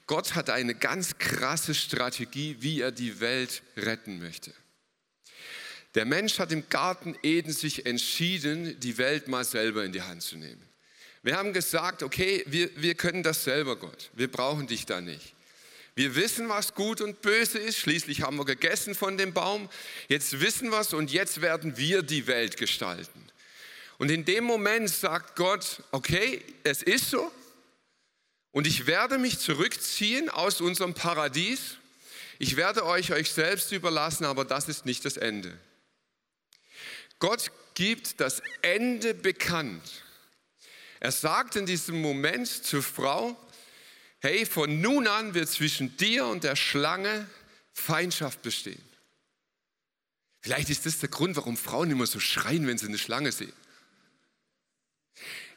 Gott 0.07 0.35
hat 0.35 0.51
eine 0.51 0.75
ganz 0.75 1.19
krasse 1.19 1.75
Strategie, 1.75 2.57
wie 2.61 2.81
er 2.81 2.93
die 2.93 3.21
Welt 3.21 3.63
retten 3.77 4.19
möchte. 4.19 4.53
Der 5.95 6.05
Mensch 6.05 6.39
hat 6.39 6.51
im 6.53 6.69
Garten 6.69 7.17
Eden 7.23 7.53
sich 7.53 7.87
entschieden, 7.87 8.79
die 8.81 8.99
Welt 8.99 9.29
mal 9.29 9.45
selber 9.45 9.85
in 9.85 9.93
die 9.93 10.03
Hand 10.03 10.23
zu 10.23 10.37
nehmen. 10.37 10.63
Wir 11.23 11.37
haben 11.37 11.53
gesagt, 11.53 12.03
okay, 12.03 12.45
wir, 12.47 12.69
wir 12.77 12.95
können 12.95 13.23
das 13.23 13.45
selber, 13.45 13.77
Gott. 13.77 14.11
Wir 14.13 14.31
brauchen 14.31 14.67
dich 14.67 14.85
da 14.85 15.01
nicht. 15.01 15.35
Wir 15.95 16.17
wissen, 16.17 16.49
was 16.49 16.75
gut 16.75 17.01
und 17.01 17.23
böse 17.23 17.59
ist. 17.59 17.79
Schließlich 17.79 18.23
haben 18.23 18.37
wir 18.37 18.45
gegessen 18.45 18.95
von 18.95 19.17
dem 19.17 19.33
Baum. 19.33 19.71
Jetzt 20.09 20.41
wissen 20.41 20.71
wir 20.71 20.81
es 20.81 20.93
und 20.93 21.13
jetzt 21.13 21.41
werden 21.41 21.77
wir 21.77 22.03
die 22.03 22.27
Welt 22.27 22.57
gestalten. 22.57 23.25
Und 23.99 24.11
in 24.11 24.25
dem 24.25 24.45
Moment 24.45 24.91
sagt 24.91 25.37
Gott, 25.37 25.83
okay, 25.93 26.43
es 26.65 26.83
ist 26.83 27.11
so. 27.11 27.31
Und 28.55 28.69
ich 28.69 28.87
werde 28.87 29.19
mich 29.19 29.41
zurückziehen 29.41 30.31
aus 30.31 30.61
unserem 30.61 30.95
Paradies. 30.95 31.77
Ich 32.39 32.55
werde 32.55 32.87
euch 32.87 33.13
euch 33.13 33.33
selbst 33.33 33.73
überlassen, 33.73 34.25
aber 34.25 34.45
das 34.45 34.69
ist 34.69 34.87
nicht 34.87 35.05
das 35.05 35.17
Ende. 35.17 35.59
Gott 37.19 37.51
gibt 37.75 38.21
das 38.21 38.41
Ende 38.63 39.13
bekannt. 39.13 40.05
Er 41.01 41.11
sagt 41.11 41.57
in 41.57 41.67
diesem 41.67 42.01
Moment 42.01 42.47
zur 42.47 42.85
Frau, 42.85 43.37
hey, 44.21 44.47
von 44.47 44.81
nun 44.81 45.09
an 45.09 45.35
wird 45.35 45.49
zwischen 45.49 45.97
dir 45.97 46.27
und 46.27 46.45
der 46.45 46.55
Schlange 46.55 47.29
Feindschaft 47.73 48.41
bestehen. 48.43 48.89
Vielleicht 50.43 50.71
ist 50.71 50.87
das 50.87 51.01
der 51.01 51.09
Grund, 51.09 51.35
warum 51.35 51.57
Frauen 51.57 51.91
immer 51.91 52.07
so 52.07 52.21
schreien, 52.21 52.69
wenn 52.69 52.79
sie 52.79 52.87
eine 52.87 52.99
Schlange 52.99 53.33
sehen. 53.33 53.53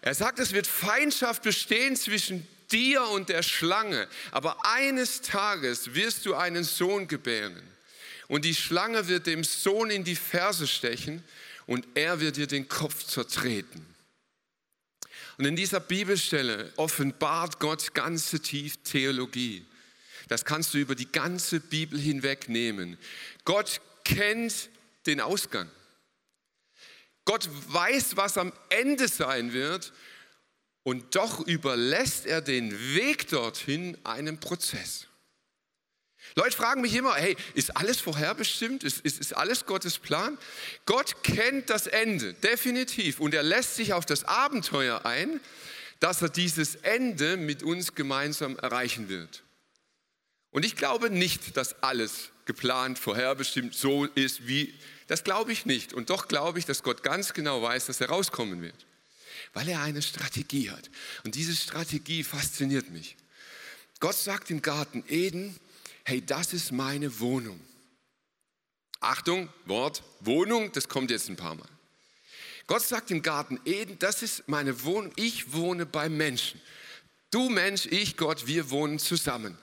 Er 0.02 0.16
sagt, 0.16 0.40
es 0.40 0.52
wird 0.52 0.66
Feindschaft 0.66 1.44
bestehen 1.44 1.96
zwischen 1.96 2.48
dir 2.72 3.04
und 3.10 3.30
der 3.30 3.44
Schlange, 3.44 4.08
aber 4.32 4.66
eines 4.66 5.22
Tages 5.22 5.94
wirst 5.94 6.26
du 6.26 6.36
einen 6.36 6.64
Sohn 6.64 7.08
gebären. 7.08 7.62
Und 8.28 8.44
die 8.46 8.56
Schlange 8.56 9.08
wird 9.08 9.28
dem 9.28 9.44
Sohn 9.44 9.90
in 9.90 10.04
die 10.04 10.16
Ferse 10.16 10.68
stechen 10.68 11.24
und 11.66 11.88
er 11.96 12.20
wird 12.20 12.38
dir 12.38 12.48
den 12.48 12.68
Kopf 12.68 13.06
zertreten. 13.06 13.86
Und 15.38 15.46
in 15.46 15.56
dieser 15.56 15.80
Bibelstelle 15.80 16.74
offenbart 16.78 17.60
Gott 17.60 17.94
ganze 17.94 18.42
tief 18.42 18.78
Theologie. 18.84 19.66
Das 20.28 20.44
kannst 20.44 20.74
du 20.74 20.78
über 20.80 20.96
die 20.96 21.12
ganze 21.12 21.60
Bibel 21.60 22.00
hinweg 22.00 22.50
nehmen. 22.50 22.98
Gott 23.46 23.80
kennt 24.04 24.70
den 25.06 25.22
Ausgang. 25.22 25.70
Gott 27.24 27.48
weiß, 27.68 28.18
was 28.18 28.38
am 28.38 28.52
Ende 28.70 29.08
sein 29.08 29.54
wird 29.54 29.94
und 30.88 31.18
doch 31.18 31.46
überlässt 31.46 32.26
er 32.26 32.40
den 32.40 32.72
Weg 32.96 33.28
dorthin 33.28 33.98
einem 34.06 34.40
Prozess. 34.40 35.08
Leute 36.36 36.56
fragen 36.56 36.80
mich 36.80 36.96
immer, 36.96 37.14
hey, 37.16 37.36
ist 37.56 37.76
alles 37.76 38.00
vorherbestimmt? 38.00 38.86
Ist, 38.86 39.02
ist, 39.02 39.20
ist 39.20 39.36
alles 39.36 39.66
Gottes 39.66 40.00
Plan? 40.00 40.38
Gott 40.86 41.24
kennt 41.24 41.70
das 41.70 41.88
Ende, 41.88 42.36
definitiv. 42.36 43.20
Und 43.20 43.34
er 43.34 43.44
lässt 43.44 43.76
sich 43.76 43.92
auf 43.92 44.06
das 44.06 44.24
Abenteuer 44.24 45.06
ein, 45.06 45.42
dass 46.00 46.22
er 46.22 46.30
dieses 46.30 46.76
Ende 46.76 47.36
mit 47.36 47.64
uns 47.64 47.94
gemeinsam 47.94 48.56
erreichen 48.56 49.10
wird. 49.10 49.44
Und 50.52 50.64
ich 50.64 50.78
glaube 50.78 51.10
nicht, 51.10 51.58
dass 51.58 51.84
alles 51.84 52.30
geplant, 52.46 52.98
vorherbestimmt 52.98 53.76
so 53.76 54.06
ist, 54.06 54.48
wie, 54.48 54.74
das 55.08 55.26
glaube 55.26 55.52
ich 55.52 55.66
nicht. 55.66 55.92
Und 55.92 56.12
doch 56.12 56.30
glaube 56.30 56.60
ich, 56.60 56.66
dass 56.66 56.82
Gott 56.82 57.04
ganz 57.04 57.34
genau 57.34 57.62
weiß, 57.62 57.88
dass 57.88 58.00
er 58.00 58.08
rauskommen 58.08 58.62
wird. 58.62 58.86
Weil 59.54 59.70
er 59.70 59.82
eine 59.82 60.02
Strategie 60.02 60.72
hat. 60.72 60.90
Und 61.24 61.36
diese 61.36 61.56
Strategie 61.56 62.24
fasziniert 62.24 62.90
mich. 62.90 63.16
Gott 64.00 64.16
sagt 64.16 64.52
im 64.52 64.62
Garten 64.62 65.04
Eden, 65.08 65.56
hey, 66.04 66.24
das 66.26 66.54
ist 66.54 66.72
meine 66.72 67.20
Wohnung. 67.20 67.60
Achtung, 69.00 69.50
Wort 69.66 70.04
Wohnung, 70.20 70.72
das 70.72 70.90
kommt 70.90 71.12
jetzt 71.12 71.30
ein 71.30 71.36
paar 71.36 71.56
Mal. 71.56 71.70
Gott 72.68 72.82
sagt 72.82 73.12
im 73.12 73.22
Garten 73.22 73.60
Eden, 73.66 73.98
das 74.00 74.22
ist 74.22 74.48
meine 74.48 74.84
Wohnung, 74.84 75.14
ich 75.16 75.54
wohne 75.54 75.86
beim 75.86 76.18
Menschen. 76.18 76.62
Du 77.32 77.50
Mensch, 77.50 77.86
ich 77.86 78.18
Gott, 78.18 78.48
wir 78.48 78.70
wohnen 78.70 79.00
zusammen. 79.00 79.58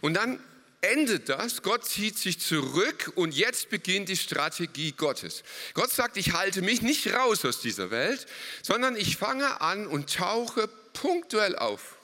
Und 0.00 0.14
dann 0.14 0.40
endet 0.82 1.28
das, 1.28 1.62
Gott 1.62 1.84
zieht 1.84 2.18
sich 2.18 2.40
zurück 2.40 3.12
und 3.14 3.34
jetzt 3.34 3.70
beginnt 3.70 4.08
die 4.08 4.16
Strategie 4.16 4.92
Gottes. 4.92 5.42
Gott 5.74 5.90
sagt, 5.90 6.16
ich 6.16 6.32
halte 6.32 6.62
mich 6.62 6.82
nicht 6.82 7.12
raus 7.12 7.44
aus 7.44 7.60
dieser 7.60 7.90
Welt, 7.90 8.26
sondern 8.62 8.96
ich 8.96 9.16
fange 9.16 9.60
an 9.60 9.86
und 9.86 10.14
tauche 10.14 10.68
punktuell 10.92 11.56
auf. 11.56 11.96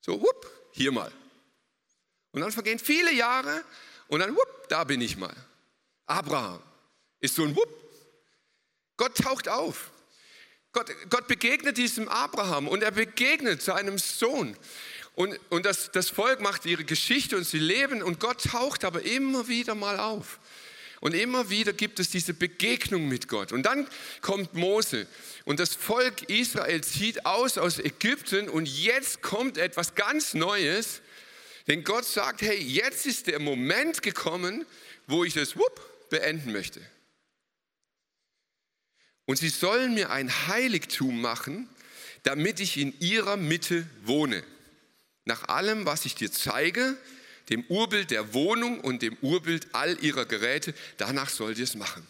So, 0.00 0.20
wupp, 0.20 0.50
hier 0.72 0.92
mal. 0.92 1.12
Und 2.32 2.42
dann 2.42 2.52
vergehen 2.52 2.78
viele 2.78 3.12
Jahre 3.12 3.64
und 4.08 4.20
dann, 4.20 4.34
wupp, 4.34 4.68
da 4.68 4.84
bin 4.84 5.00
ich 5.00 5.16
mal. 5.16 5.34
Abraham 6.06 6.62
ist 7.20 7.34
so 7.34 7.44
ein 7.44 7.54
Wupp. 7.54 7.68
Gott 8.96 9.16
taucht 9.16 9.48
auf. 9.48 9.90
Gott, 10.72 10.90
Gott 11.08 11.26
begegnet 11.26 11.78
diesem 11.78 12.08
Abraham 12.08 12.68
und 12.68 12.82
er 12.82 12.92
begegnet 12.92 13.62
seinem 13.62 13.98
Sohn. 13.98 14.56
Und, 15.14 15.38
und 15.50 15.66
das, 15.66 15.90
das 15.92 16.08
Volk 16.08 16.40
macht 16.40 16.64
ihre 16.66 16.84
Geschichte 16.84 17.36
und 17.36 17.44
sie 17.44 17.58
leben 17.58 18.02
und 18.02 18.20
Gott 18.20 18.44
taucht 18.44 18.84
aber 18.84 19.02
immer 19.02 19.48
wieder 19.48 19.74
mal 19.74 19.98
auf. 19.98 20.38
Und 21.00 21.14
immer 21.14 21.48
wieder 21.48 21.72
gibt 21.72 21.98
es 21.98 22.10
diese 22.10 22.34
Begegnung 22.34 23.08
mit 23.08 23.26
Gott. 23.26 23.52
Und 23.52 23.64
dann 23.64 23.88
kommt 24.20 24.54
Mose 24.54 25.06
und 25.44 25.58
das 25.58 25.74
Volk 25.74 26.28
Israel 26.28 26.82
zieht 26.82 27.24
aus 27.24 27.56
aus 27.56 27.78
Ägypten 27.78 28.48
und 28.48 28.66
jetzt 28.66 29.22
kommt 29.22 29.56
etwas 29.56 29.94
ganz 29.94 30.34
Neues. 30.34 31.00
Denn 31.66 31.84
Gott 31.84 32.04
sagt, 32.04 32.42
hey, 32.42 32.58
jetzt 32.58 33.06
ist 33.06 33.26
der 33.28 33.38
Moment 33.38 34.02
gekommen, 34.02 34.66
wo 35.06 35.24
ich 35.24 35.34
das 35.34 35.56
wupp, 35.56 36.08
beenden 36.10 36.52
möchte. 36.52 36.80
Und 39.24 39.36
sie 39.36 39.48
sollen 39.48 39.94
mir 39.94 40.10
ein 40.10 40.48
Heiligtum 40.48 41.20
machen, 41.20 41.68
damit 42.24 42.60
ich 42.60 42.76
in 42.76 42.98
ihrer 43.00 43.36
Mitte 43.36 43.86
wohne. 44.02 44.42
Nach 45.24 45.48
allem, 45.48 45.86
was 45.86 46.04
ich 46.04 46.14
dir 46.14 46.30
zeige, 46.32 46.96
dem 47.50 47.64
Urbild 47.64 48.10
der 48.10 48.32
Wohnung 48.32 48.80
und 48.80 49.02
dem 49.02 49.16
Urbild 49.20 49.68
all 49.72 49.98
ihrer 50.02 50.24
Geräte, 50.24 50.74
danach 50.96 51.28
sollt 51.28 51.58
ihr 51.58 51.64
es 51.64 51.74
machen. 51.74 52.06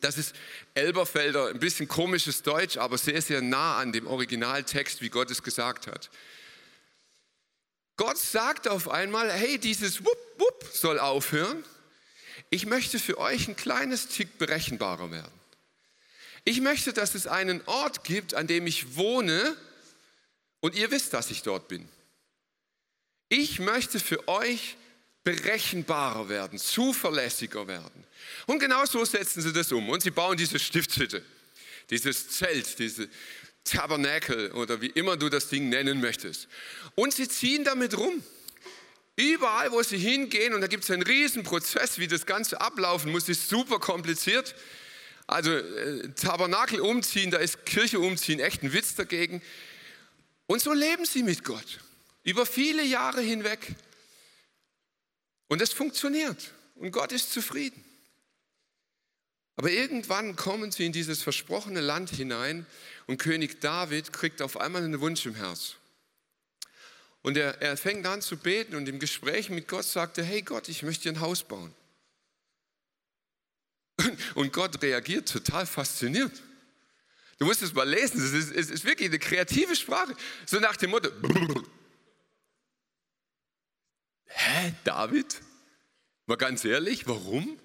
Das 0.00 0.18
ist 0.18 0.34
Elberfelder, 0.74 1.48
ein 1.48 1.58
bisschen 1.58 1.88
komisches 1.88 2.42
Deutsch, 2.42 2.76
aber 2.76 2.98
sehr, 2.98 3.22
sehr 3.22 3.40
nah 3.40 3.78
an 3.78 3.92
dem 3.92 4.06
Originaltext, 4.06 5.00
wie 5.00 5.08
Gott 5.08 5.30
es 5.30 5.42
gesagt 5.42 5.86
hat. 5.86 6.10
Gott 7.96 8.18
sagt 8.18 8.68
auf 8.68 8.90
einmal, 8.90 9.32
hey, 9.32 9.58
dieses 9.58 10.04
Wupp, 10.04 10.18
Wupp 10.38 10.68
soll 10.72 10.98
aufhören. 10.98 11.64
Ich 12.50 12.66
möchte 12.66 12.98
für 12.98 13.18
euch 13.18 13.48
ein 13.48 13.56
kleines 13.56 14.08
Tick 14.08 14.38
berechenbarer 14.38 15.10
werden. 15.10 15.32
Ich 16.44 16.60
möchte, 16.60 16.92
dass 16.92 17.14
es 17.14 17.26
einen 17.26 17.60
Ort 17.66 18.04
gibt, 18.04 18.34
an 18.34 18.46
dem 18.46 18.66
ich 18.66 18.96
wohne 18.96 19.56
und 20.60 20.74
ihr 20.76 20.90
wisst, 20.90 21.14
dass 21.14 21.30
ich 21.30 21.42
dort 21.42 21.68
bin. 21.68 21.88
Ich 23.28 23.58
möchte 23.58 23.98
für 23.98 24.26
euch 24.28 24.76
berechenbarer 25.24 26.28
werden, 26.28 26.58
zuverlässiger 26.58 27.66
werden. 27.66 28.04
Und 28.46 28.60
genau 28.60 28.84
so 28.86 29.04
setzen 29.04 29.42
sie 29.42 29.52
das 29.52 29.72
um. 29.72 29.88
Und 29.88 30.02
sie 30.02 30.12
bauen 30.12 30.36
diese 30.36 30.58
Stiftshütte, 30.58 31.22
dieses 31.90 32.28
Zelt, 32.30 32.78
diese 32.78 33.08
Tabernakel 33.64 34.52
oder 34.52 34.80
wie 34.80 34.86
immer 34.86 35.16
du 35.16 35.28
das 35.28 35.48
Ding 35.48 35.68
nennen 35.68 36.00
möchtest. 36.00 36.46
Und 36.94 37.12
sie 37.12 37.28
ziehen 37.28 37.64
damit 37.64 37.98
rum. 37.98 38.22
Überall, 39.16 39.72
wo 39.72 39.82
sie 39.82 39.98
hingehen, 39.98 40.54
und 40.54 40.60
da 40.60 40.66
gibt 40.66 40.84
es 40.84 40.90
einen 40.90 41.02
riesen 41.02 41.42
Prozess, 41.42 41.98
wie 41.98 42.06
das 42.06 42.26
Ganze 42.26 42.60
ablaufen 42.60 43.10
muss, 43.10 43.28
ist 43.28 43.48
super 43.48 43.78
kompliziert. 43.78 44.54
Also 45.26 45.50
äh, 45.50 46.10
Tabernakel 46.14 46.80
umziehen, 46.80 47.30
da 47.30 47.38
ist 47.38 47.64
Kirche 47.66 47.98
umziehen 47.98 48.38
echt 48.38 48.62
ein 48.62 48.72
Witz 48.72 48.94
dagegen. 48.94 49.42
Und 50.46 50.60
so 50.60 50.72
leben 50.72 51.04
sie 51.04 51.22
mit 51.22 51.42
Gott. 51.42 51.80
Über 52.26 52.44
viele 52.44 52.82
Jahre 52.82 53.20
hinweg. 53.20 53.76
Und 55.46 55.62
es 55.62 55.72
funktioniert. 55.72 56.52
Und 56.74 56.90
Gott 56.90 57.12
ist 57.12 57.32
zufrieden. 57.32 57.82
Aber 59.54 59.70
irgendwann 59.70 60.34
kommen 60.34 60.72
sie 60.72 60.84
in 60.84 60.92
dieses 60.92 61.22
versprochene 61.22 61.80
Land 61.80 62.10
hinein 62.10 62.66
und 63.06 63.18
König 63.18 63.60
David 63.60 64.12
kriegt 64.12 64.42
auf 64.42 64.58
einmal 64.58 64.82
einen 64.82 65.00
Wunsch 65.00 65.24
im 65.24 65.36
Herz. 65.36 65.76
Und 67.22 67.36
er, 67.36 67.62
er 67.62 67.76
fängt 67.76 68.04
an 68.06 68.20
zu 68.20 68.36
beten 68.36 68.74
und 68.74 68.88
im 68.88 68.98
Gespräch 68.98 69.48
mit 69.48 69.68
Gott 69.68 69.84
sagt 69.84 70.18
er, 70.18 70.24
hey 70.24 70.42
Gott, 70.42 70.68
ich 70.68 70.82
möchte 70.82 71.04
dir 71.04 71.12
ein 71.12 71.20
Haus 71.20 71.44
bauen. 71.44 71.72
Und 74.34 74.52
Gott 74.52 74.82
reagiert 74.82 75.28
total 75.28 75.64
fasziniert. 75.64 76.42
Du 77.38 77.46
musst 77.46 77.62
es 77.62 77.72
mal 77.72 77.88
lesen, 77.88 78.20
es 78.22 78.32
ist, 78.32 78.52
es 78.52 78.70
ist 78.70 78.84
wirklich 78.84 79.08
eine 79.08 79.18
kreative 79.18 79.74
Sprache. 79.74 80.14
So 80.44 80.60
nach 80.60 80.76
dem 80.76 80.90
Motto, 80.90 81.10
hä, 84.26 84.72
David? 84.84 85.40
Mal 86.26 86.36
ganz 86.36 86.64
ehrlich, 86.64 87.06
warum? 87.06 87.58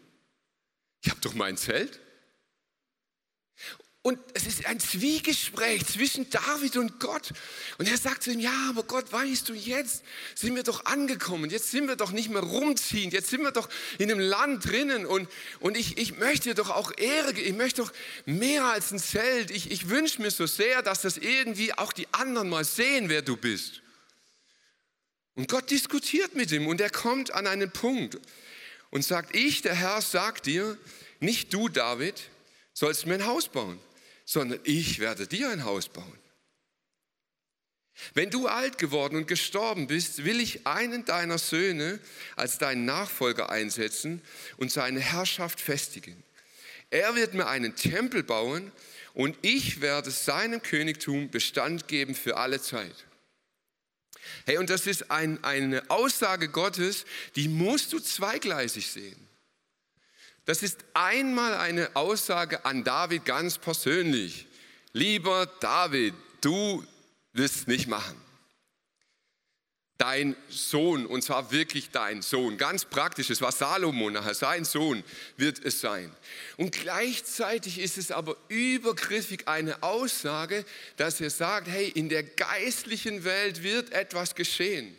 Ich 1.03 1.09
habe 1.09 1.21
doch 1.21 1.33
mein 1.33 1.57
Zelt. 1.57 1.99
Und 4.03 4.17
es 4.33 4.47
ist 4.47 4.65
ein 4.65 4.79
Zwiegespräch 4.79 5.85
zwischen 5.85 6.27
David 6.31 6.75
und 6.77 6.99
Gott. 6.99 7.33
Und 7.77 7.87
er 7.87 7.97
sagt 7.97 8.23
zu 8.23 8.31
ihm, 8.31 8.39
ja, 8.39 8.69
aber 8.69 8.81
Gott, 8.81 9.11
weißt 9.11 9.47
du, 9.47 9.53
jetzt 9.53 10.03
sind 10.33 10.55
wir 10.55 10.63
doch 10.63 10.85
angekommen. 10.85 11.51
Jetzt 11.51 11.69
sind 11.69 11.87
wir 11.87 11.95
doch 11.95 12.11
nicht 12.11 12.31
mehr 12.31 12.41
rumziehend. 12.41 13.13
Jetzt 13.13 13.29
sind 13.29 13.43
wir 13.43 13.51
doch 13.51 13.69
in 13.99 14.09
einem 14.09 14.19
Land 14.19 14.65
drinnen. 14.65 15.05
Und, 15.05 15.29
und 15.59 15.77
ich, 15.77 15.99
ich 15.99 16.17
möchte 16.17 16.55
doch 16.55 16.71
auch 16.71 16.91
Ehre, 16.97 17.33
ich 17.33 17.53
möchte 17.53 17.83
doch 17.83 17.93
mehr 18.25 18.65
als 18.65 18.91
ein 18.91 18.97
Zelt. 18.97 19.51
Ich, 19.51 19.69
ich 19.69 19.89
wünsche 19.89 20.19
mir 20.19 20.31
so 20.31 20.47
sehr, 20.47 20.81
dass 20.81 21.01
das 21.01 21.17
irgendwie 21.17 21.77
auch 21.77 21.93
die 21.93 22.11
anderen 22.11 22.49
mal 22.49 22.65
sehen, 22.65 23.07
wer 23.07 23.21
du 23.21 23.37
bist. 23.37 23.80
Und 25.41 25.47
Gott 25.47 25.71
diskutiert 25.71 26.35
mit 26.35 26.51
ihm 26.51 26.67
und 26.67 26.79
er 26.81 26.91
kommt 26.91 27.33
an 27.33 27.47
einen 27.47 27.71
Punkt 27.71 28.19
und 28.91 29.03
sagt, 29.03 29.35
ich, 29.35 29.63
der 29.63 29.73
Herr, 29.73 29.99
sag 29.99 30.43
dir, 30.43 30.77
nicht 31.19 31.51
du, 31.51 31.67
David, 31.67 32.29
sollst 32.73 33.07
mir 33.07 33.15
ein 33.15 33.25
Haus 33.25 33.47
bauen, 33.47 33.79
sondern 34.23 34.59
ich 34.65 34.99
werde 34.99 35.25
dir 35.25 35.49
ein 35.49 35.63
Haus 35.63 35.89
bauen. 35.89 36.19
Wenn 38.13 38.29
du 38.29 38.47
alt 38.47 38.77
geworden 38.77 39.15
und 39.15 39.27
gestorben 39.27 39.87
bist, 39.87 40.25
will 40.25 40.39
ich 40.39 40.67
einen 40.67 41.05
deiner 41.05 41.39
Söhne 41.39 41.99
als 42.35 42.59
deinen 42.59 42.85
Nachfolger 42.85 43.49
einsetzen 43.49 44.21
und 44.57 44.71
seine 44.71 44.99
Herrschaft 44.99 45.59
festigen. 45.59 46.21
Er 46.91 47.15
wird 47.15 47.33
mir 47.33 47.47
einen 47.47 47.75
Tempel 47.75 48.21
bauen 48.21 48.71
und 49.15 49.35
ich 49.41 49.81
werde 49.81 50.11
seinem 50.11 50.61
Königtum 50.61 51.31
Bestand 51.31 51.87
geben 51.87 52.13
für 52.13 52.37
alle 52.37 52.61
Zeit. 52.61 53.07
Hey, 54.45 54.57
und 54.57 54.69
das 54.69 54.87
ist 54.87 55.11
ein, 55.11 55.43
eine 55.43 55.89
Aussage 55.89 56.49
Gottes, 56.49 57.05
die 57.35 57.47
musst 57.47 57.93
du 57.93 57.99
zweigleisig 57.99 58.91
sehen. 58.91 59.27
Das 60.45 60.63
ist 60.63 60.79
einmal 60.93 61.53
eine 61.53 61.95
Aussage 61.95 62.65
an 62.65 62.83
David 62.83 63.25
ganz 63.25 63.57
persönlich. 63.57 64.47
Lieber 64.93 65.45
David, 65.59 66.13
du 66.41 66.85
wirst 67.33 67.67
nicht 67.67 67.87
machen. 67.87 68.19
Dein 70.01 70.35
Sohn, 70.49 71.05
und 71.05 71.21
zwar 71.21 71.51
wirklich 71.51 71.91
dein 71.91 72.23
Sohn, 72.23 72.57
ganz 72.57 72.85
praktisch, 72.85 73.29
es 73.29 73.39
war 73.39 73.51
Salomo 73.51 74.09
nachher, 74.09 74.33
sein 74.33 74.65
Sohn 74.65 75.03
wird 75.37 75.63
es 75.63 75.79
sein. 75.79 76.11
Und 76.57 76.71
gleichzeitig 76.71 77.77
ist 77.77 77.99
es 77.99 78.09
aber 78.09 78.35
übergriffig 78.47 79.47
eine 79.47 79.83
Aussage, 79.83 80.65
dass 80.97 81.21
er 81.21 81.29
sagt, 81.29 81.67
hey, 81.67 81.87
in 81.87 82.09
der 82.09 82.23
geistlichen 82.23 83.25
Welt 83.25 83.61
wird 83.61 83.91
etwas 83.91 84.33
geschehen. 84.33 84.97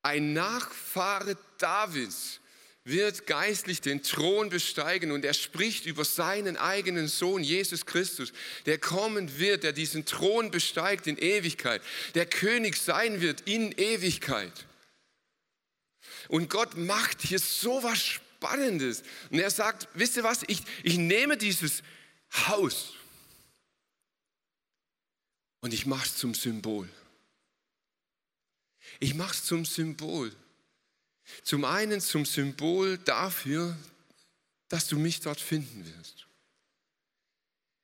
Ein 0.00 0.32
Nachfahre 0.32 1.36
Davids 1.58 2.40
wird 2.84 3.26
geistlich 3.26 3.80
den 3.80 4.02
Thron 4.02 4.50
besteigen 4.50 5.10
und 5.10 5.24
er 5.24 5.32
spricht 5.32 5.86
über 5.86 6.04
seinen 6.04 6.58
eigenen 6.58 7.08
Sohn 7.08 7.42
Jesus 7.42 7.86
Christus, 7.86 8.32
der 8.66 8.78
kommen 8.78 9.38
wird, 9.38 9.62
der 9.62 9.72
diesen 9.72 10.04
Thron 10.04 10.50
besteigt 10.50 11.06
in 11.06 11.16
Ewigkeit, 11.16 11.80
der 12.14 12.26
König 12.26 12.76
sein 12.76 13.22
wird 13.22 13.40
in 13.42 13.72
Ewigkeit. 13.72 14.66
Und 16.28 16.50
Gott 16.50 16.76
macht 16.76 17.22
hier 17.22 17.38
so 17.38 17.82
was 17.82 17.98
Spannendes. 17.98 19.02
Und 19.30 19.38
er 19.38 19.50
sagt, 19.50 19.88
wisst 19.94 20.16
ihr 20.16 20.24
was, 20.24 20.42
ich, 20.46 20.62
ich 20.82 20.98
nehme 20.98 21.38
dieses 21.38 21.82
Haus 22.46 22.92
und 25.60 25.72
ich 25.72 25.86
mache 25.86 26.06
es 26.06 26.16
zum 26.16 26.34
Symbol. 26.34 26.88
Ich 29.00 29.14
mache 29.14 29.32
es 29.32 29.44
zum 29.44 29.64
Symbol. 29.64 30.34
Zum 31.42 31.64
einen 31.64 32.00
zum 32.00 32.24
Symbol 32.24 32.98
dafür, 32.98 33.76
dass 34.68 34.86
du 34.88 34.98
mich 34.98 35.20
dort 35.20 35.40
finden 35.40 35.84
wirst. 35.84 36.26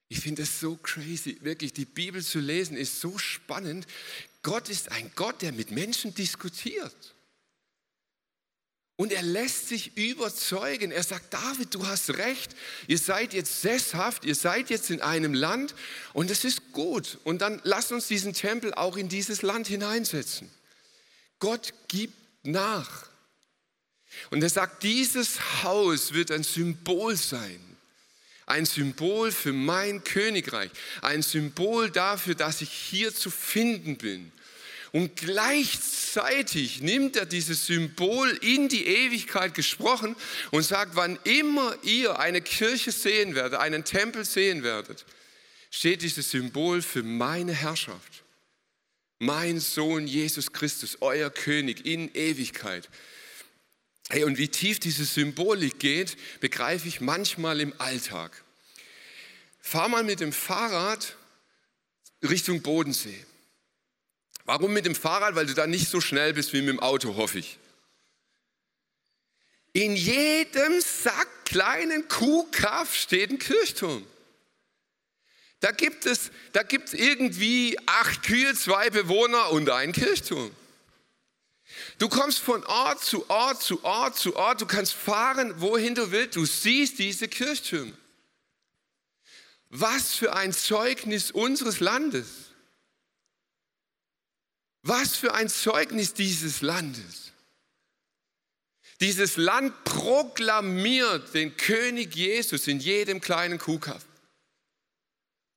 Ich 0.09 0.21
finde 0.21 0.43
es 0.43 0.59
so 0.59 0.77
crazy, 0.77 1.39
wirklich 1.43 1.73
die 1.73 1.85
Bibel 1.85 2.23
zu 2.23 2.41
lesen 2.41 2.77
ist 2.77 3.01
so 3.01 3.17
spannend. 3.17 3.87
Gott 4.43 4.69
ist 4.69 4.91
ein 4.91 5.11
Gott, 5.15 5.41
der 5.41 5.53
mit 5.53 5.71
Menschen 5.71 6.15
diskutiert. 6.15 7.15
Und 8.97 9.13
er 9.13 9.23
lässt 9.23 9.69
sich 9.69 9.97
überzeugen. 9.97 10.91
Er 10.91 11.03
sagt, 11.03 11.33
David, 11.33 11.75
du 11.75 11.87
hast 11.87 12.11
recht. 12.19 12.55
Ihr 12.87 12.99
seid 12.99 13.33
jetzt 13.33 13.63
sesshaft, 13.63 14.25
ihr 14.25 14.35
seid 14.35 14.69
jetzt 14.69 14.91
in 14.91 15.01
einem 15.01 15.33
Land 15.33 15.75
und 16.13 16.31
es 16.31 16.45
ist 16.45 16.73
gut. 16.73 17.19
Und 17.25 17.41
dann 17.41 17.61
lass 17.63 17.93
uns 17.93 18.09
diesen 18.09 18.35
Tempel 18.35 18.75
auch 18.75 18.97
in 18.97 19.09
dieses 19.09 19.43
Land 19.43 19.69
hineinsetzen. 19.69 20.51
Gott 21.39 21.73
gibt 21.89 22.15
nach. 22.43 23.10
Und 24.31 24.43
er 24.43 24.49
sagt, 24.49 24.83
dieses 24.83 25.63
Haus 25.63 26.13
wird 26.13 26.31
ein 26.31 26.43
Symbol 26.43 27.17
sein. 27.17 27.61
Ein 28.47 28.67
Symbol 28.67 29.31
für 29.31 29.53
mein 29.53 30.03
Königreich. 30.03 30.71
Ein 31.03 31.23
Symbol 31.23 31.91
dafür, 31.91 32.35
dass 32.35 32.61
ich 32.61 32.71
hier 32.71 33.15
zu 33.15 33.31
finden 33.31 33.97
bin. 33.97 34.33
Und 34.93 35.15
gleichzeitig 35.15 36.81
nimmt 36.81 37.17
er 37.17 37.27
dieses 37.27 37.67
Symbol 37.67 38.29
in 38.43 38.69
die 38.69 38.87
Ewigkeit 38.87 39.55
gesprochen 39.55 40.17
und 40.51 40.65
sagt, 40.65 40.97
wann 40.97 41.17
immer 41.23 41.77
ihr 41.85 42.19
eine 42.19 42.41
Kirche 42.41 42.91
sehen 42.91 43.37
werdet, 43.37 43.61
einen 43.61 43.85
Tempel 43.85 44.25
sehen 44.25 44.65
werdet, 44.65 45.05
steht 45.71 46.03
dieses 46.03 46.33
Symbol 46.33 46.83
für 46.83 47.05
meine 47.05 47.53
Herrschaft. 47.53 48.25
Mein 49.21 49.61
Sohn 49.61 50.09
Jesus 50.09 50.53
Christus, 50.53 50.99
euer 51.01 51.31
König 51.31 51.87
in 51.87 52.13
Ewigkeit. 52.15 52.89
Hey, 54.11 54.25
und 54.25 54.39
wie 54.39 54.49
tief 54.49 54.81
diese 54.81 55.05
Symbolik 55.05 55.79
geht, 55.79 56.17
begreife 56.41 56.89
ich 56.89 57.01
manchmal 57.01 57.61
im 57.61 57.73
Alltag. 57.79 58.43
Fahr 59.61 59.89
mal 59.89 60.03
mit 60.03 60.19
dem 60.19 60.33
Fahrrad 60.33 61.17
Richtung 62.21 62.61
Bodensee. 62.61 63.25
Warum 64.45 64.73
mit 64.73 64.85
dem 64.85 64.97
Fahrrad? 64.97 65.37
Weil 65.37 65.47
du 65.47 65.55
da 65.55 65.69
nicht 65.69 65.89
so 65.89 66.01
schnell 66.01 66.33
bist 66.33 66.53
wie 66.53 66.61
mit 66.61 66.71
dem 66.71 66.81
Auto, 66.81 67.15
hoffe 67.15 67.39
ich. 67.39 67.59
In 69.73 69.95
jedem 69.95 70.81
Sack 70.81 71.45
kleinen 71.45 72.09
Kuhkaff 72.09 72.97
steht 72.97 73.31
ein 73.31 73.39
Kirchturm. 73.39 74.05
Da 75.61 75.71
gibt 75.71 76.05
es, 76.05 76.33
da 76.53 76.65
gibt 76.65 76.89
es 76.89 76.95
irgendwie 76.95 77.79
acht 77.87 78.25
Kühe, 78.25 78.55
zwei 78.55 78.91
Bewohner 78.91 79.53
und 79.53 79.71
einen 79.71 79.93
Kirchturm. 79.93 80.51
Du 82.01 82.09
kommst 82.09 82.39
von 82.39 82.65
Ort 82.65 83.05
zu 83.05 83.29
Ort 83.29 83.63
zu 83.63 83.85
Ort 83.85 84.17
zu 84.17 84.35
Ort. 84.35 84.63
Du 84.63 84.67
kannst 84.67 84.95
fahren, 84.95 85.61
wohin 85.61 85.95
du 85.95 86.11
willst. 86.11 86.35
Du 86.35 86.47
siehst 86.47 86.99
diese 86.99 87.29
Kirchtürme. 87.29 87.93
Was 89.69 90.15
für 90.15 90.33
ein 90.33 90.55
Zeugnis 90.55 91.31
unseres 91.31 91.79
Landes. 91.81 92.27
Was 94.83 95.15
für 95.15 95.35
ein 95.35 95.51
Zeugnis 95.51 96.15
dieses 96.15 96.63
Landes. 96.63 97.33
Dieses 99.01 99.37
Land 99.37 99.85
proklamiert 99.85 101.35
den 101.35 101.55
König 101.59 102.17
Jesus 102.17 102.67
in 102.67 102.81
jedem 102.81 103.21
kleinen 103.21 103.59
Kuhkaff. 103.59 104.07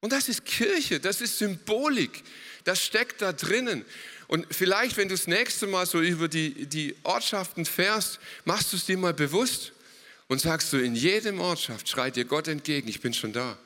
Und 0.01 0.11
das 0.11 0.27
ist 0.27 0.43
Kirche, 0.43 0.99
das 0.99 1.21
ist 1.21 1.37
Symbolik, 1.37 2.23
das 2.65 2.83
steckt 2.83 3.21
da 3.21 3.31
drinnen. 3.31 3.85
Und 4.33 4.47
vielleicht, 4.51 4.97
wenn 4.97 5.09
du 5.09 5.13
das 5.13 5.27
nächste 5.27 5.67
Mal 5.67 5.85
so 5.85 6.01
über 6.01 6.27
die, 6.27 6.65
die 6.65 6.95
Ortschaften 7.03 7.67
fährst, 7.67 8.19
machst 8.45 8.73
du 8.73 8.77
es 8.77 8.85
dir 8.87 8.97
mal 8.97 9.13
bewusst 9.13 9.73
und 10.27 10.41
sagst 10.41 10.73
du, 10.73 10.83
in 10.83 10.95
jedem 10.95 11.39
Ortschaft 11.39 11.87
schreit 11.87 12.15
dir 12.15 12.25
Gott 12.25 12.47
entgegen, 12.47 12.87
ich 12.87 12.99
bin 12.99 13.13
schon 13.13 13.31
da. 13.31 13.59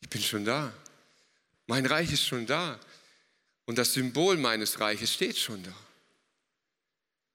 Ich 0.00 0.08
bin 0.08 0.22
schon 0.22 0.44
da. 0.44 0.72
Mein 1.66 1.86
Reich 1.86 2.12
ist 2.12 2.24
schon 2.24 2.46
da. 2.46 2.78
Und 3.64 3.76
das 3.76 3.94
Symbol 3.94 4.36
meines 4.36 4.78
Reiches 4.78 5.12
steht 5.12 5.36
schon 5.36 5.60
da. 5.64 5.74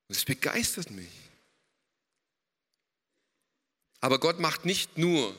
Und 0.07 0.15
es 0.15 0.23
begeistert 0.23 0.91
mich. 0.91 1.11
Aber 3.99 4.17
Gott 4.17 4.39
macht 4.39 4.63
nicht 4.63 4.97
nur 4.97 5.35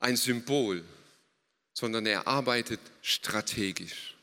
ein 0.00 0.18
Symbol, 0.18 0.84
sondern 1.72 2.04
er 2.04 2.26
arbeitet 2.26 2.80
strategisch. 3.00 4.16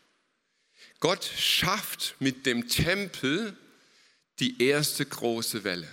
Gott 0.99 1.29
schafft 1.37 2.15
mit 2.19 2.45
dem 2.45 2.67
Tempel 2.67 3.55
die 4.39 4.61
erste 4.63 5.05
große 5.05 5.63
Welle. 5.63 5.87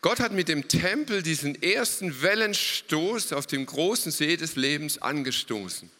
Gott 0.00 0.20
hat 0.20 0.32
mit 0.32 0.48
dem 0.48 0.68
Tempel 0.68 1.22
diesen 1.22 1.60
ersten 1.62 2.20
Wellenstoß 2.20 3.32
auf 3.32 3.46
dem 3.46 3.64
großen 3.64 4.12
See 4.12 4.36
des 4.36 4.56
Lebens 4.56 5.00
angestoßen. 5.00 5.90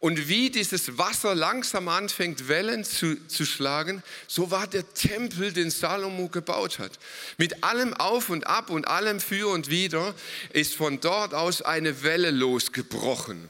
Und 0.00 0.28
wie 0.28 0.48
dieses 0.48 0.96
Wasser 0.96 1.34
langsam 1.34 1.88
anfängt, 1.88 2.46
Wellen 2.46 2.84
zu, 2.84 3.26
zu 3.26 3.44
schlagen, 3.44 4.04
so 4.28 4.52
war 4.52 4.68
der 4.68 4.94
Tempel, 4.94 5.52
den 5.52 5.72
Salomo 5.72 6.28
gebaut 6.28 6.78
hat. 6.78 6.92
Mit 7.36 7.64
allem 7.64 7.94
Auf 7.94 8.30
und 8.30 8.46
Ab 8.46 8.70
und 8.70 8.86
allem 8.86 9.18
Für 9.18 9.48
und 9.48 9.70
Wider 9.70 10.14
ist 10.52 10.76
von 10.76 11.00
dort 11.00 11.34
aus 11.34 11.62
eine 11.62 12.04
Welle 12.04 12.30
losgebrochen. 12.30 13.48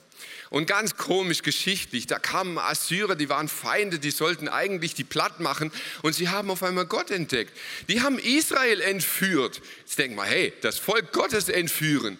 Und 0.50 0.66
ganz 0.66 0.96
komisch 0.96 1.42
geschichtlich, 1.42 2.06
da 2.06 2.18
kamen 2.18 2.58
Assyrer, 2.58 3.16
die 3.16 3.28
waren 3.28 3.48
Feinde, 3.48 3.98
die 3.98 4.10
sollten 4.10 4.48
eigentlich 4.48 4.94
die 4.94 5.04
platt 5.04 5.40
machen 5.40 5.70
und 6.02 6.14
sie 6.14 6.28
haben 6.28 6.50
auf 6.50 6.62
einmal 6.62 6.86
Gott 6.86 7.10
entdeckt. 7.10 7.56
Die 7.88 8.00
haben 8.00 8.18
Israel 8.18 8.80
entführt. 8.80 9.60
Jetzt 9.80 9.98
denken 9.98 10.16
wir, 10.16 10.24
hey, 10.24 10.54
das 10.62 10.78
Volk 10.78 11.12
Gottes 11.12 11.48
entführen. 11.48 12.18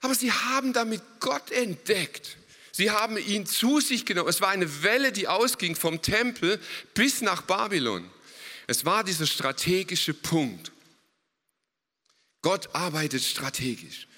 Aber 0.00 0.14
sie 0.14 0.32
haben 0.32 0.72
damit 0.72 1.02
Gott 1.20 1.50
entdeckt. 1.50 2.36
Sie 2.72 2.90
haben 2.90 3.18
ihn 3.18 3.44
zu 3.44 3.80
sich 3.80 4.06
genommen. 4.06 4.30
Es 4.30 4.40
war 4.40 4.48
eine 4.48 4.82
Welle, 4.82 5.12
die 5.12 5.28
ausging 5.28 5.76
vom 5.76 6.00
Tempel 6.00 6.58
bis 6.94 7.20
nach 7.20 7.42
Babylon. 7.42 8.10
Es 8.66 8.86
war 8.86 9.04
dieser 9.04 9.26
strategische 9.26 10.14
Punkt. 10.14 10.72
Gott 12.40 12.74
arbeitet 12.74 13.22
strategisch. 13.22 14.08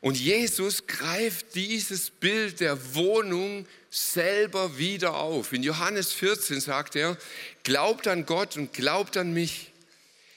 Und 0.00 0.16
Jesus 0.16 0.86
greift 0.86 1.54
dieses 1.54 2.10
Bild 2.10 2.60
der 2.60 2.94
Wohnung 2.94 3.66
selber 3.90 4.78
wieder 4.78 5.16
auf. 5.16 5.52
In 5.52 5.62
Johannes 5.62 6.12
14 6.12 6.60
sagt 6.60 6.94
er, 6.94 7.16
glaubt 7.64 8.06
an 8.06 8.24
Gott 8.24 8.56
und 8.56 8.72
glaubt 8.72 9.16
an 9.16 9.32
mich. 9.32 9.72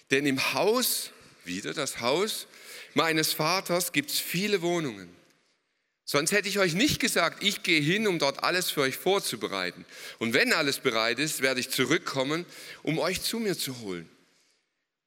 Denn 0.10 0.26
im 0.26 0.54
Haus, 0.54 1.12
wieder 1.45 1.74
das 1.74 2.00
Haus 2.00 2.47
meines 2.95 3.34
Vaters, 3.34 3.91
gibt 3.91 4.10
es 4.10 4.19
viele 4.19 4.62
Wohnungen. 4.62 5.10
Sonst 6.06 6.32
hätte 6.32 6.50
ich 6.50 6.60
euch 6.60 6.74
nicht 6.74 7.00
gesagt, 7.00 7.43
ich 7.43 7.63
gehe 7.63 7.80
hin, 7.80 8.08
um 8.08 8.19
dort 8.19 8.43
alles 8.43 8.71
für 8.71 8.82
euch 8.82 8.97
vorzubereiten. 8.97 9.86
Und 10.17 10.34
wenn 10.34 10.52
alles 10.52 10.80
bereit 10.80 11.19
ist, 11.19 11.41
werde 11.41 11.60
ich 11.60 11.69
zurückkommen, 11.69 12.45
um 12.84 13.00
euch 13.00 13.21
zu 13.21 13.39
mir 13.39 13.58
zu 13.58 13.80
holen. 13.80 14.10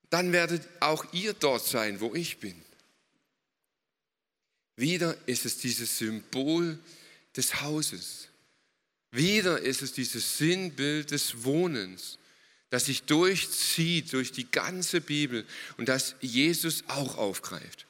Dann 0.08 0.32
werdet 0.32 0.62
auch 0.80 1.04
ihr 1.12 1.34
dort 1.34 1.66
sein, 1.66 2.00
wo 2.00 2.14
ich 2.14 2.38
bin. 2.38 2.63
Wieder 4.76 5.16
ist 5.26 5.44
es 5.44 5.58
dieses 5.58 5.98
Symbol 5.98 6.78
des 7.36 7.60
Hauses. 7.60 8.28
Wieder 9.10 9.60
ist 9.60 9.82
es 9.82 9.92
dieses 9.92 10.38
Sinnbild 10.38 11.12
des 11.12 11.44
Wohnens, 11.44 12.18
das 12.70 12.86
sich 12.86 13.04
durchzieht 13.04 14.12
durch 14.12 14.32
die 14.32 14.50
ganze 14.50 15.00
Bibel 15.00 15.46
und 15.76 15.88
das 15.88 16.16
Jesus 16.20 16.82
auch 16.88 17.16
aufgreift. 17.16 17.86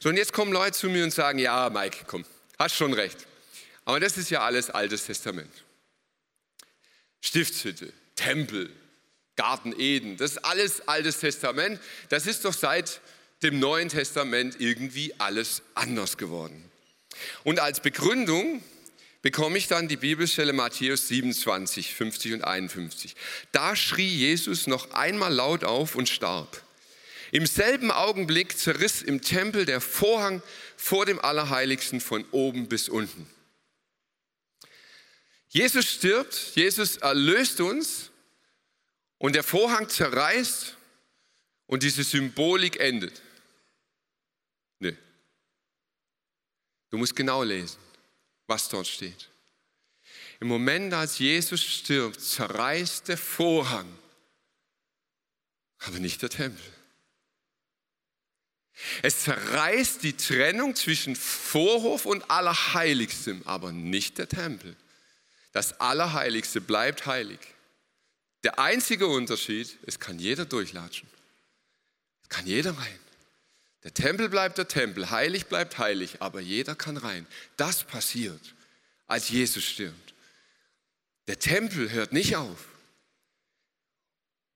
So, 0.00 0.08
und 0.08 0.16
jetzt 0.16 0.32
kommen 0.32 0.52
Leute 0.52 0.72
zu 0.72 0.88
mir 0.88 1.04
und 1.04 1.12
sagen, 1.12 1.38
ja, 1.38 1.68
Mike, 1.68 2.04
komm, 2.06 2.24
hast 2.58 2.74
schon 2.74 2.94
recht. 2.94 3.26
Aber 3.84 4.00
das 4.00 4.16
ist 4.16 4.30
ja 4.30 4.42
alles 4.42 4.70
Altes 4.70 5.04
Testament. 5.04 5.52
Stiftshütte, 7.20 7.92
Tempel, 8.16 8.70
Garten 9.36 9.78
Eden, 9.78 10.16
das 10.16 10.32
ist 10.32 10.44
alles 10.44 10.88
Altes 10.88 11.18
Testament. 11.18 11.80
Das 12.08 12.26
ist 12.26 12.44
doch 12.44 12.54
seit 12.54 13.00
dem 13.42 13.58
Neuen 13.58 13.88
Testament 13.88 14.56
irgendwie 14.58 15.14
alles 15.18 15.62
anders 15.74 16.16
geworden. 16.16 16.70
Und 17.44 17.60
als 17.60 17.80
Begründung 17.80 18.62
bekomme 19.22 19.56
ich 19.56 19.68
dann 19.68 19.88
die 19.88 19.96
Bibelstelle 19.96 20.52
Matthäus 20.52 21.08
27, 21.08 21.94
50 21.94 22.34
und 22.34 22.44
51. 22.44 23.14
Da 23.52 23.76
schrie 23.76 24.08
Jesus 24.08 24.66
noch 24.66 24.90
einmal 24.92 25.32
laut 25.32 25.64
auf 25.64 25.94
und 25.94 26.08
starb. 26.08 26.62
Im 27.30 27.46
selben 27.46 27.90
Augenblick 27.90 28.58
zerriss 28.58 29.00
im 29.00 29.22
Tempel 29.22 29.64
der 29.64 29.80
Vorhang 29.80 30.42
vor 30.76 31.06
dem 31.06 31.18
Allerheiligsten 31.18 32.00
von 32.00 32.24
oben 32.30 32.68
bis 32.68 32.88
unten. 32.88 33.26
Jesus 35.48 35.86
stirbt, 35.86 36.34
Jesus 36.54 36.98
erlöst 36.98 37.60
uns 37.60 38.10
und 39.18 39.34
der 39.34 39.42
Vorhang 39.42 39.88
zerreißt 39.88 40.76
und 41.66 41.82
diese 41.82 42.02
Symbolik 42.04 42.80
endet. 42.80 43.22
Nö. 44.82 44.92
Du 46.90 46.98
musst 46.98 47.14
genau 47.14 47.44
lesen, 47.44 47.78
was 48.48 48.68
dort 48.68 48.88
steht. 48.88 49.30
Im 50.40 50.48
Moment, 50.48 50.92
als 50.92 51.20
Jesus 51.20 51.62
stirbt, 51.62 52.20
zerreißt 52.20 53.06
der 53.06 53.16
Vorhang, 53.16 53.86
aber 55.78 56.00
nicht 56.00 56.20
der 56.22 56.30
Tempel. 56.30 56.72
Es 59.02 59.20
zerreißt 59.20 60.02
die 60.02 60.16
Trennung 60.16 60.74
zwischen 60.74 61.14
Vorhof 61.14 62.04
und 62.04 62.28
Allerheiligstem, 62.28 63.42
aber 63.44 63.70
nicht 63.70 64.18
der 64.18 64.28
Tempel. 64.28 64.74
Das 65.52 65.80
Allerheiligste 65.80 66.60
bleibt 66.60 67.06
heilig. 67.06 67.38
Der 68.42 68.58
einzige 68.58 69.06
Unterschied, 69.06 69.78
es 69.86 70.00
kann 70.00 70.18
jeder 70.18 70.44
durchlatschen. 70.44 71.08
Es 72.24 72.28
kann 72.28 72.46
jeder 72.48 72.76
rein. 72.76 72.98
Der 73.84 73.92
Tempel 73.92 74.28
bleibt 74.28 74.58
der 74.58 74.68
Tempel, 74.68 75.10
heilig 75.10 75.46
bleibt 75.46 75.78
heilig, 75.78 76.22
aber 76.22 76.40
jeder 76.40 76.74
kann 76.76 76.96
rein. 76.96 77.26
Das 77.56 77.84
passiert, 77.84 78.54
als 79.06 79.28
Jesus 79.28 79.64
stirbt. 79.64 80.14
Der 81.26 81.38
Tempel 81.38 81.90
hört 81.90 82.12
nicht 82.12 82.36
auf 82.36 82.68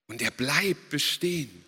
und 0.07 0.23
er 0.23 0.31
bleibt 0.31 0.91
bestehen. 0.91 1.65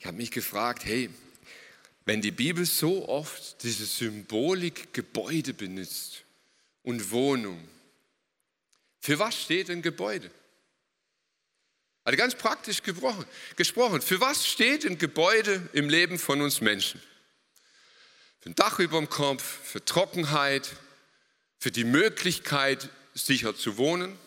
Ich 0.00 0.06
habe 0.06 0.16
mich 0.16 0.30
gefragt, 0.30 0.84
hey, 0.84 1.10
wenn 2.04 2.22
die 2.22 2.30
Bibel 2.30 2.64
so 2.64 3.08
oft 3.08 3.62
diese 3.62 3.84
Symbolik 3.84 4.94
Gebäude 4.94 5.52
benutzt 5.52 6.24
und 6.82 7.10
Wohnung, 7.10 7.68
für 9.00 9.18
was 9.18 9.40
steht 9.42 9.70
ein 9.70 9.82
Gebäude? 9.82 10.30
Also 12.08 12.16
ganz 12.16 12.36
praktisch 12.36 12.82
gesprochen, 12.82 14.00
für 14.00 14.18
was 14.18 14.46
steht 14.46 14.86
ein 14.86 14.96
Gebäude 14.96 15.68
im 15.74 15.90
Leben 15.90 16.18
von 16.18 16.40
uns 16.40 16.62
Menschen? 16.62 17.02
Für 18.40 18.48
ein 18.48 18.54
Dach 18.54 18.78
über 18.78 18.96
dem 18.96 19.10
Kopf, 19.10 19.42
für 19.42 19.84
Trockenheit, 19.84 20.70
für 21.58 21.70
die 21.70 21.84
Möglichkeit, 21.84 22.88
sicher 23.12 23.54
zu 23.54 23.76
wohnen. 23.76 24.18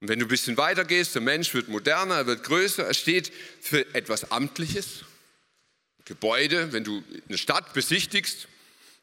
Und 0.00 0.08
wenn 0.08 0.18
du 0.18 0.24
ein 0.26 0.28
bisschen 0.28 0.56
weiter 0.56 0.84
gehst, 0.84 1.14
der 1.14 1.22
Mensch 1.22 1.54
wird 1.54 1.68
moderner, 1.68 2.16
er 2.16 2.26
wird 2.26 2.42
größer, 2.42 2.84
er 2.84 2.94
steht 2.94 3.32
für 3.60 3.94
etwas 3.94 4.32
Amtliches. 4.32 5.04
Gebäude, 6.04 6.72
wenn 6.72 6.82
du 6.82 7.04
eine 7.28 7.38
Stadt 7.38 7.74
besichtigst, 7.74 8.48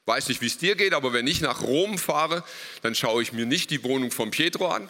weiß 0.05 0.27
nicht, 0.27 0.41
wie 0.41 0.47
es 0.47 0.57
dir 0.57 0.75
geht, 0.75 0.93
aber 0.93 1.13
wenn 1.13 1.27
ich 1.27 1.39
nach 1.39 1.61
Rom 1.61 1.97
fahre, 1.97 2.43
dann 2.81 2.93
schaue 2.93 3.23
ich 3.23 3.31
mir 3.31 3.45
nicht 3.45 3.69
die 3.69 3.85
Wohnung 3.85 4.11
von 4.11 4.31
Pietro 4.31 4.67
an, 4.67 4.89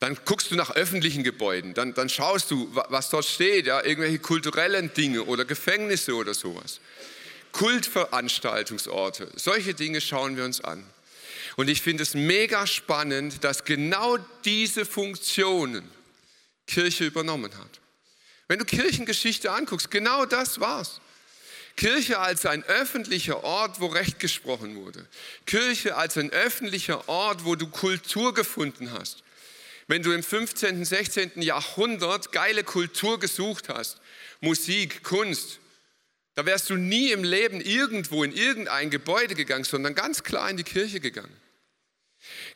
dann 0.00 0.16
guckst 0.24 0.50
du 0.50 0.54
nach 0.54 0.70
öffentlichen 0.70 1.24
Gebäuden, 1.24 1.74
dann, 1.74 1.94
dann 1.94 2.08
schaust 2.08 2.50
du, 2.50 2.68
was 2.72 3.10
dort 3.10 3.24
steht, 3.24 3.66
ja, 3.66 3.84
irgendwelche 3.84 4.20
kulturellen 4.20 4.92
Dinge 4.94 5.24
oder 5.24 5.44
Gefängnisse 5.44 6.14
oder 6.14 6.34
sowas. 6.34 6.80
Kultveranstaltungsorte, 7.52 9.30
solche 9.34 9.74
Dinge 9.74 10.00
schauen 10.00 10.36
wir 10.36 10.44
uns 10.44 10.60
an. 10.60 10.84
Und 11.56 11.68
ich 11.68 11.82
finde 11.82 12.04
es 12.04 12.14
mega 12.14 12.66
spannend, 12.68 13.42
dass 13.42 13.64
genau 13.64 14.18
diese 14.44 14.84
Funktionen 14.84 15.90
Kirche 16.68 17.04
übernommen 17.04 17.50
hat. 17.58 17.80
Wenn 18.46 18.60
du 18.60 18.64
Kirchengeschichte 18.64 19.50
anguckst, 19.50 19.90
genau 19.90 20.24
das 20.24 20.60
war's. 20.60 21.00
Kirche 21.74 22.18
als 22.18 22.46
ein 22.46 22.62
öffentlicher 22.64 23.42
Ort, 23.44 23.80
wo 23.80 23.86
Recht 23.86 24.20
gesprochen 24.20 24.76
wurde. 24.76 25.06
Kirche 25.46 25.96
als 25.96 26.16
ein 26.16 26.30
öffentlicher 26.30 27.08
Ort, 27.08 27.44
wo 27.44 27.56
du 27.56 27.68
Kultur 27.68 28.34
gefunden 28.34 28.92
hast. 28.92 29.22
Wenn 29.88 30.02
du 30.02 30.12
im 30.12 30.22
15., 30.22 30.84
16. 30.84 31.42
Jahrhundert 31.42 32.30
geile 32.30 32.62
Kultur 32.62 33.18
gesucht 33.18 33.70
hast, 33.70 33.98
Musik, 34.40 35.02
Kunst, 35.02 35.58
da 36.34 36.46
wärst 36.46 36.70
du 36.70 36.76
nie 36.76 37.10
im 37.10 37.24
Leben 37.24 37.60
irgendwo 37.60 38.22
in 38.22 38.32
irgendein 38.32 38.90
Gebäude 38.90 39.34
gegangen, 39.34 39.64
sondern 39.64 39.94
ganz 39.94 40.22
klar 40.22 40.48
in 40.50 40.58
die 40.58 40.62
Kirche 40.62 41.00
gegangen. 41.00 41.34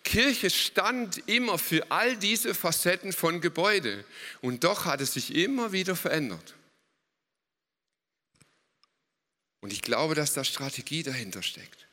Kirche 0.05 0.51
stand 0.51 1.27
immer 1.27 1.59
für 1.59 1.90
all 1.90 2.16
diese 2.16 2.55
Facetten 2.55 3.12
von 3.12 3.40
Gebäude 3.40 4.05
und 4.42 4.64
doch 4.64 4.85
hat 4.85 5.01
es 5.01 5.14
sich 5.14 5.35
immer 5.35 5.73
wieder 5.73 5.97
verändert. 5.97 6.55
Und 9.61 9.73
ich 9.73 9.81
glaube, 9.81 10.14
dass 10.14 10.35
da 10.35 10.45
Strategie 10.45 11.03
dahinter 11.03 11.42
steckt. 11.42 11.87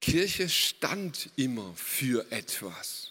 Kirche 0.00 0.48
stand 0.48 1.30
immer 1.36 1.74
für 1.74 2.30
etwas. 2.30 3.10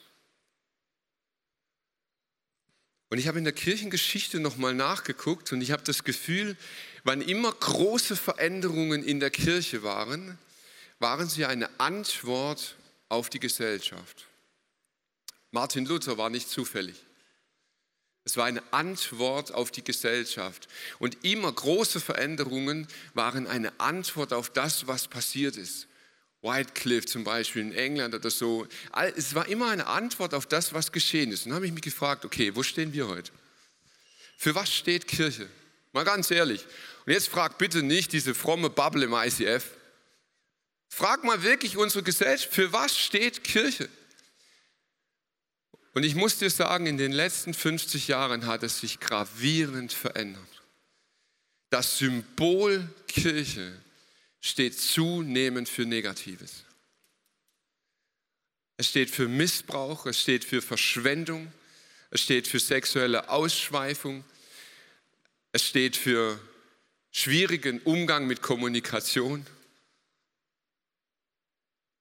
Und 3.10 3.20
ich 3.20 3.28
habe 3.28 3.38
in 3.38 3.46
der 3.46 3.54
Kirchengeschichte 3.54 4.40
nochmal 4.40 4.74
nachgeguckt 4.74 5.54
und 5.54 5.62
ich 5.62 5.72
habe 5.72 5.84
das 5.84 6.04
Gefühl, 6.04 6.58
wann 7.04 7.22
immer 7.22 7.52
große 7.52 8.16
Veränderungen 8.16 9.04
in 9.04 9.20
der 9.20 9.30
Kirche 9.30 9.84
waren, 9.84 10.38
waren 11.00 11.30
sie 11.30 11.46
eine 11.46 11.80
Antwort 11.80 12.76
auf 13.08 13.30
die 13.30 13.40
Gesellschaft. 13.40 14.26
Martin 15.52 15.86
Luther 15.86 16.18
war 16.18 16.30
nicht 16.30 16.50
zufällig. 16.50 16.98
Es 18.26 18.36
war 18.36 18.46
eine 18.46 18.62
Antwort 18.74 19.54
auf 19.54 19.72
die 19.72 19.86
Gesellschaft. 19.86 20.68
Und 21.00 21.24
immer 21.24 21.50
große 21.50 22.02
Veränderungen 22.02 22.88
waren 23.14 23.48
eine 23.48 23.80
Antwort 23.80 24.34
auf 24.34 24.50
das, 24.50 24.88
was 24.88 25.08
passiert 25.08 25.56
ist. 25.56 25.88
Whitecliffe 26.42 27.08
zum 27.08 27.24
Beispiel 27.24 27.64
in 27.64 27.74
England 27.74 28.14
oder 28.16 28.30
so. 28.30 28.68
Es 29.16 29.34
war 29.36 29.48
immer 29.48 29.70
eine 29.70 29.88
Antwort 29.88 30.34
auf 30.34 30.46
das, 30.46 30.74
was 30.74 30.92
geschehen 30.92 31.32
ist. 31.32 31.46
Und 31.46 31.50
dann 31.50 31.58
habe 31.58 31.66
ich 31.66 31.72
mich 31.72 31.82
gefragt, 31.82 32.26
okay, 32.26 32.56
wo 32.56 32.64
stehen 32.64 32.94
wir 32.94 33.08
heute? 33.08 33.32
Für 34.38 34.54
was 34.56 34.74
steht 34.74 35.08
Kirche? 35.08 35.50
Mal 35.94 36.04
ganz 36.04 36.30
ehrlich. 36.30 36.66
Und 37.06 37.14
jetzt 37.14 37.28
frag 37.28 37.58
bitte 37.58 37.82
nicht 37.82 38.14
diese 38.14 38.36
fromme 38.36 38.70
Bubble 38.70 39.06
im 39.06 39.14
ICF. 39.14 39.66
Frag 40.90 41.24
mal 41.24 41.44
wirklich 41.44 41.78
unsere 41.78 42.04
Gesellschaft, 42.04 42.54
für 42.54 42.72
was 42.72 42.98
steht 42.98 43.44
Kirche? 43.44 43.90
Und 45.94 46.04
ich 46.04 46.16
muss 46.16 46.38
dir 46.38 46.52
sagen, 46.52 46.86
in 46.86 46.98
den 46.98 47.12
letzten 47.12 47.54
50 47.54 48.08
Jahren 48.08 48.46
hat 48.46 48.62
es 48.62 48.80
sich 48.80 49.00
gravierend 49.00 49.92
verändert. 49.92 50.44
Das 51.72 51.98
Symbol 51.98 52.88
Kirche 53.08 53.74
steht 54.42 54.80
zunehmend 54.80 55.68
für 55.68 55.86
Negatives. 55.86 56.64
Es 58.78 58.90
steht 58.90 59.10
für 59.10 59.28
Missbrauch, 59.28 60.06
es 60.06 60.22
steht 60.22 60.44
für 60.44 60.62
Verschwendung, 60.62 61.52
es 62.12 62.22
steht 62.22 62.48
für 62.48 62.60
sexuelle 62.60 63.30
Ausschweifung, 63.30 64.24
Es 65.52 65.66
steht 65.66 65.96
für 65.96 66.40
schwierigen 67.12 67.82
Umgang 67.82 68.28
mit 68.28 68.44
Kommunikation. 68.44 69.44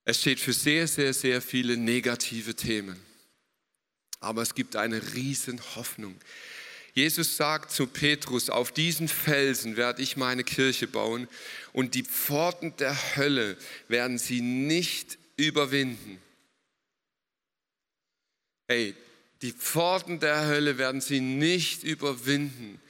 Es 0.04 0.20
steht 0.20 0.40
für 0.40 0.52
sehr, 0.52 0.86
sehr, 0.86 1.14
sehr 1.14 1.40
viele 1.40 1.78
negative 1.78 2.54
Themen. 2.54 3.00
Aber 4.20 4.42
es 4.42 4.54
gibt 4.54 4.76
eine 4.76 5.14
riesen 5.14 5.58
Hoffnung. 5.74 6.20
Jesus 6.96 7.36
sagt 7.36 7.72
zu 7.72 7.86
Petrus, 7.86 8.48
auf 8.48 8.72
diesen 8.72 9.06
Felsen 9.08 9.76
werde 9.76 10.00
ich 10.00 10.16
meine 10.16 10.44
Kirche 10.44 10.86
bauen 10.86 11.28
und 11.74 11.94
die 11.94 12.02
Pforten 12.02 12.74
der 12.78 12.96
Hölle 13.16 13.58
werden 13.88 14.16
sie 14.16 14.40
nicht 14.40 15.18
überwinden. 15.36 16.18
Hey, 18.66 18.94
die 19.42 19.52
Pforten 19.52 20.20
der 20.20 20.46
Hölle 20.46 20.78
werden 20.78 21.02
sie 21.02 21.20
nicht 21.20 21.84
überwinden. 21.84 22.80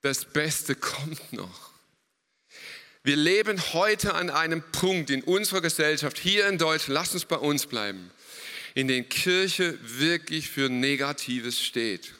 Das 0.00 0.24
Beste 0.24 0.74
kommt 0.74 1.32
noch. 1.32 1.70
Wir 3.04 3.14
leben 3.14 3.62
heute 3.74 4.14
an 4.14 4.28
einem 4.28 4.64
Punkt 4.72 5.10
in 5.10 5.22
unserer 5.22 5.60
Gesellschaft, 5.60 6.18
hier 6.18 6.48
in 6.48 6.58
Deutschland, 6.58 6.94
lasst 6.94 7.14
uns 7.14 7.26
bei 7.26 7.36
uns 7.36 7.66
bleiben, 7.66 8.10
in 8.74 8.88
dem 8.88 9.08
Kirche 9.08 9.78
wirklich 9.82 10.50
für 10.50 10.68
Negatives 10.68 11.62
steht. 11.62 12.12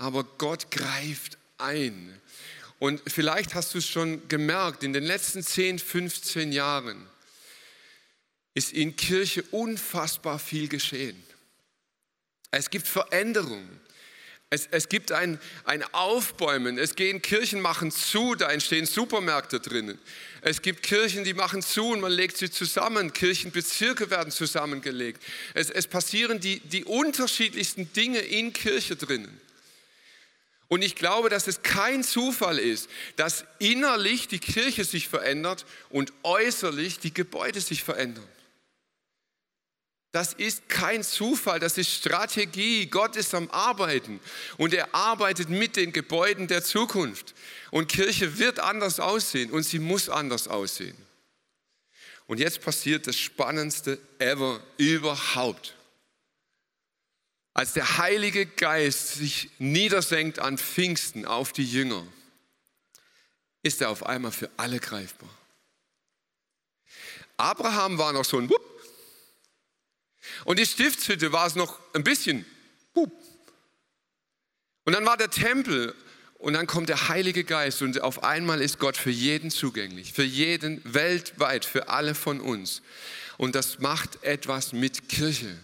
Aber 0.00 0.24
Gott 0.24 0.70
greift 0.70 1.36
ein. 1.58 2.18
Und 2.78 3.02
vielleicht 3.06 3.54
hast 3.54 3.74
du 3.74 3.78
es 3.78 3.86
schon 3.86 4.26
gemerkt, 4.28 4.82
in 4.82 4.94
den 4.94 5.04
letzten 5.04 5.42
10, 5.42 5.78
15 5.78 6.52
Jahren 6.52 7.06
ist 8.54 8.72
in 8.72 8.96
Kirche 8.96 9.42
unfassbar 9.50 10.38
viel 10.38 10.68
geschehen. 10.68 11.22
Es 12.50 12.70
gibt 12.70 12.88
Veränderungen. 12.88 13.78
Es, 14.48 14.68
es 14.70 14.88
gibt 14.88 15.12
ein, 15.12 15.38
ein 15.64 15.84
Aufbäumen. 15.92 16.78
Es 16.78 16.96
gehen 16.96 17.20
Kirchen 17.20 17.60
machen 17.60 17.90
zu, 17.90 18.34
da 18.34 18.50
entstehen 18.50 18.86
Supermärkte 18.86 19.60
drinnen. 19.60 19.98
Es 20.40 20.62
gibt 20.62 20.82
Kirchen, 20.82 21.24
die 21.24 21.34
machen 21.34 21.60
zu 21.60 21.90
und 21.90 22.00
man 22.00 22.10
legt 22.10 22.38
sie 22.38 22.50
zusammen. 22.50 23.12
Kirchenbezirke 23.12 24.08
werden 24.08 24.32
zusammengelegt. 24.32 25.22
Es, 25.52 25.68
es 25.68 25.86
passieren 25.86 26.40
die, 26.40 26.60
die 26.60 26.84
unterschiedlichsten 26.84 27.92
Dinge 27.92 28.20
in 28.20 28.54
Kirche 28.54 28.96
drinnen. 28.96 29.38
Und 30.70 30.82
ich 30.82 30.94
glaube, 30.94 31.30
dass 31.30 31.48
es 31.48 31.62
kein 31.62 32.04
Zufall 32.04 32.60
ist, 32.60 32.88
dass 33.16 33.44
innerlich 33.58 34.28
die 34.28 34.38
Kirche 34.38 34.84
sich 34.84 35.08
verändert 35.08 35.66
und 35.88 36.12
äußerlich 36.22 37.00
die 37.00 37.12
Gebäude 37.12 37.60
sich 37.60 37.82
verändern. 37.82 38.26
Das 40.12 40.32
ist 40.32 40.68
kein 40.68 41.02
Zufall, 41.02 41.58
das 41.58 41.76
ist 41.76 41.92
Strategie. 41.92 42.86
Gott 42.86 43.16
ist 43.16 43.34
am 43.34 43.50
Arbeiten 43.50 44.20
und 44.58 44.72
er 44.72 44.94
arbeitet 44.94 45.48
mit 45.48 45.74
den 45.74 45.92
Gebäuden 45.92 46.46
der 46.46 46.62
Zukunft. 46.62 47.34
Und 47.72 47.88
Kirche 47.88 48.38
wird 48.38 48.60
anders 48.60 49.00
aussehen 49.00 49.50
und 49.50 49.64
sie 49.64 49.80
muss 49.80 50.08
anders 50.08 50.46
aussehen. 50.46 50.96
Und 52.28 52.38
jetzt 52.38 52.60
passiert 52.60 53.08
das 53.08 53.16
Spannendste 53.16 53.98
ever 54.20 54.62
überhaupt. 54.76 55.74
Als 57.52 57.72
der 57.72 57.98
Heilige 57.98 58.46
Geist 58.46 59.14
sich 59.14 59.50
niedersenkt 59.58 60.38
an 60.38 60.56
Pfingsten 60.58 61.24
auf 61.24 61.52
die 61.52 61.64
Jünger, 61.64 62.06
ist 63.62 63.80
er 63.80 63.90
auf 63.90 64.06
einmal 64.06 64.32
für 64.32 64.50
alle 64.56 64.78
greifbar. 64.78 65.28
Abraham 67.36 67.98
war 67.98 68.12
noch 68.12 68.24
so 68.24 68.38
ein 68.38 68.48
Wupp, 68.48 68.70
und 70.44 70.58
die 70.58 70.66
Stiftshütte 70.66 71.32
war 71.32 71.46
es 71.46 71.54
noch 71.54 71.78
ein 71.94 72.04
bisschen. 72.04 72.44
Und 74.84 74.94
dann 74.94 75.06
war 75.06 75.16
der 75.16 75.30
Tempel 75.30 75.94
und 76.38 76.54
dann 76.54 76.66
kommt 76.66 76.88
der 76.88 77.08
Heilige 77.08 77.44
Geist 77.44 77.82
und 77.82 78.00
auf 78.00 78.24
einmal 78.24 78.60
ist 78.62 78.78
Gott 78.78 78.96
für 78.96 79.10
jeden 79.10 79.50
zugänglich, 79.50 80.12
für 80.12 80.24
jeden 80.24 80.82
weltweit, 80.84 81.64
für 81.64 81.88
alle 81.88 82.14
von 82.14 82.40
uns. 82.40 82.82
Und 83.36 83.54
das 83.54 83.78
macht 83.78 84.22
etwas 84.24 84.72
mit 84.72 85.08
Kirche. 85.08 85.56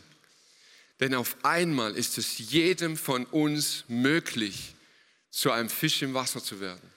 Denn 1.01 1.15
auf 1.15 1.37
einmal 1.45 1.95
ist 1.97 2.19
es 2.19 2.39
jedem 2.39 2.97
von 2.97 3.27
uns 3.27 3.85
möglich, 3.89 4.75
zu 5.31 5.51
einem 5.51 5.69
Fisch 5.69 6.03
im 6.03 6.15
Wasser 6.15 6.43
zu 6.43 6.61
werden. 6.61 6.91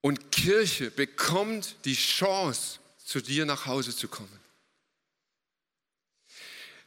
Und 0.00 0.32
Kirche 0.32 0.90
bekommt 0.90 1.76
die 1.84 1.94
Chance, 1.94 2.78
zu 3.04 3.20
dir 3.20 3.44
nach 3.44 3.66
Hause 3.66 3.94
zu 3.94 4.08
kommen. 4.08 4.40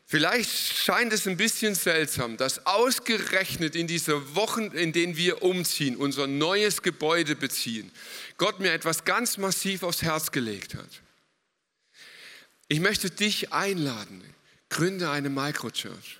Vielleicht 0.09 0.49
scheint 0.49 1.11
es 1.11 1.27
ein 1.27 1.35
bisschen 1.35 1.75
seltsam, 1.75 2.37
dass 2.37 2.65
ausgerechnet 2.65 3.75
in 3.75 3.87
dieser 3.87 4.35
Wochen, 4.35 4.71
in 4.71 4.93
denen 4.93 5.17
wir 5.17 5.43
umziehen, 5.43 5.97
unser 5.97 6.27
neues 6.27 6.81
Gebäude 6.81 7.35
beziehen, 7.35 7.91
Gott 8.37 8.59
mir 8.61 8.71
etwas 8.71 9.03
ganz 9.03 9.37
massiv 9.37 9.83
aufs 9.83 10.03
Herz 10.03 10.31
gelegt 10.31 10.75
hat. 10.75 11.01
Ich 12.69 12.79
möchte 12.79 13.11
dich 13.11 13.51
einladen, 13.51 14.23
gründe 14.69 15.09
eine 15.09 15.29
Microchurch. 15.29 16.19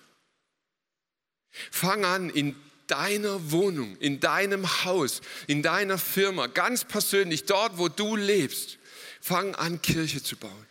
Fang 1.72 2.06
an, 2.06 2.30
in 2.30 2.56
deiner 2.88 3.52
Wohnung, 3.52 3.98
in 3.98 4.20
deinem 4.20 4.86
Haus, 4.86 5.22
in 5.48 5.62
deiner 5.62 5.98
Firma, 5.98 6.48
ganz 6.48 6.84
persönlich, 6.84 7.46
dort, 7.46 7.78
wo 7.78 7.90
du 7.90 8.16
lebst, 8.16 8.78
fang 9.22 9.56
an, 9.56 9.82
Kirche 9.82 10.24
zu 10.24 10.38
bauen. 10.38 10.66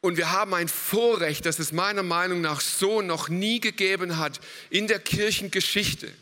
Und 0.00 0.16
wir 0.16 0.32
haben 0.32 0.52
ein 0.52 0.66
Vorrecht, 0.66 1.46
das 1.46 1.60
es 1.60 1.70
meiner 1.70 2.02
Meinung 2.02 2.40
nach 2.40 2.60
so 2.60 3.02
noch 3.02 3.28
nie 3.28 3.60
gegeben 3.60 4.18
hat 4.18 4.40
in 4.68 4.88
der 4.88 4.98
Kirchengeschichte. 4.98 6.12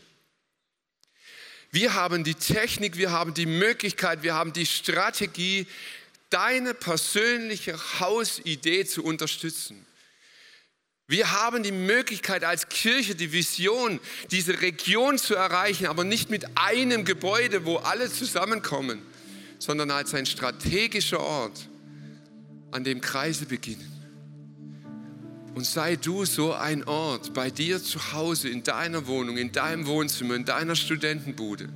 Wir 1.71 1.95
haben 1.95 2.23
die 2.23 2.35
Technik, 2.35 2.97
wir 2.97 3.11
haben 3.11 3.33
die 3.33 3.47
Möglichkeit, 3.47 4.21
wir 4.21 4.35
haben 4.35 4.53
die 4.53 4.67
Strategie, 4.67 5.65
deine 6.31 6.73
persönliche 6.73 7.77
Hausidee 7.99 8.85
zu 8.85 9.03
unterstützen. 9.03 9.85
Wir 11.07 11.31
haben 11.31 11.61
die 11.61 11.73
Möglichkeit 11.73 12.45
als 12.45 12.69
Kirche, 12.69 13.15
die 13.15 13.33
Vision, 13.33 13.99
diese 14.31 14.61
Region 14.61 15.17
zu 15.17 15.35
erreichen, 15.35 15.87
aber 15.87 16.05
nicht 16.05 16.29
mit 16.29 16.45
einem 16.55 17.03
Gebäude, 17.03 17.65
wo 17.65 17.77
alle 17.77 18.09
zusammenkommen, 18.09 19.01
sondern 19.59 19.91
als 19.91 20.13
ein 20.13 20.25
strategischer 20.25 21.19
Ort, 21.19 21.67
an 22.71 22.85
dem 22.85 23.01
Kreise 23.01 23.45
beginnen. 23.45 23.91
Und 25.53 25.65
sei 25.65 25.97
du 25.97 26.23
so 26.23 26.53
ein 26.53 26.85
Ort 26.85 27.33
bei 27.33 27.51
dir 27.51 27.83
zu 27.83 28.13
Hause, 28.13 28.47
in 28.47 28.63
deiner 28.63 29.05
Wohnung, 29.05 29.35
in 29.35 29.51
deinem 29.51 29.85
Wohnzimmer, 29.87 30.35
in 30.35 30.45
deiner 30.45 30.77
Studentenbude. 30.77 31.67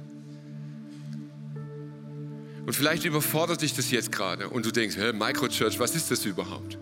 Und 2.65 2.73
vielleicht 2.73 3.05
überfordert 3.05 3.61
dich 3.61 3.73
das 3.73 3.91
jetzt 3.91 4.11
gerade 4.11 4.49
und 4.49 4.65
du 4.65 4.71
denkst, 4.71 4.95
hey, 4.97 5.13
Microchurch, 5.13 5.79
was 5.79 5.95
ist 5.95 6.09
das 6.09 6.25
überhaupt? 6.25 6.77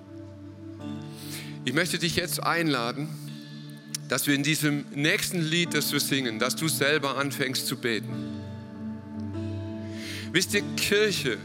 Ich 1.66 1.74
möchte 1.74 2.00
dich 2.00 2.16
jetzt 2.16 2.42
einladen, 2.42 3.10
dass 4.10 4.28
wir 4.28 4.36
in 4.36 4.44
diesem 4.44 4.86
nächsten 4.94 5.42
Lied, 5.42 5.74
das 5.74 5.92
wir 5.92 6.00
singen, 6.00 6.40
dass 6.40 6.56
du 6.56 6.68
selber 6.68 7.18
anfängst 7.18 7.68
zu 7.68 7.78
beten. 7.78 8.42
Wisst 10.32 10.54
ihr, 10.54 10.62
Kirche 10.78 11.38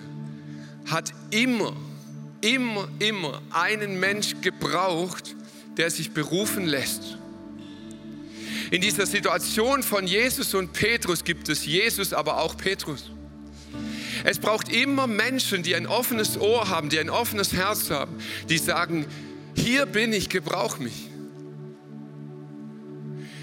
hat 0.87 1.13
immer 1.31 1.75
immer, 2.41 2.89
immer 2.99 3.43
einen 3.51 3.99
Mensch 3.99 4.35
gebraucht, 4.41 5.35
der 5.77 5.91
sich 5.91 6.13
berufen 6.13 6.67
lässt. 6.67 7.19
In 8.71 8.81
dieser 8.81 9.07
Situation 9.07 9.83
von 9.83 10.07
Jesus 10.07 10.55
und 10.55 10.73
Petrus 10.73 11.25
gibt 11.25 11.49
es 11.49 11.65
Jesus, 11.65 12.13
aber 12.13 12.39
auch 12.39 12.57
Petrus. 12.57 13.11
Es 14.25 14.39
braucht 14.39 14.69
immer 14.69 15.07
Menschen, 15.07 15.63
die 15.63 15.75
ein 15.75 15.87
offenes 15.87 16.39
Ohr 16.39 16.69
haben, 16.69 16.89
die 16.89 16.99
ein 16.99 17.11
offenes 17.11 17.53
Herz 17.53 17.91
haben, 17.91 18.17
die 18.49 18.59
sagen, 18.59 19.07
hier 19.55 19.87
bin 19.87 20.13
ich, 20.13 20.29
gebrauch 20.29 20.79
mich. 20.79 21.09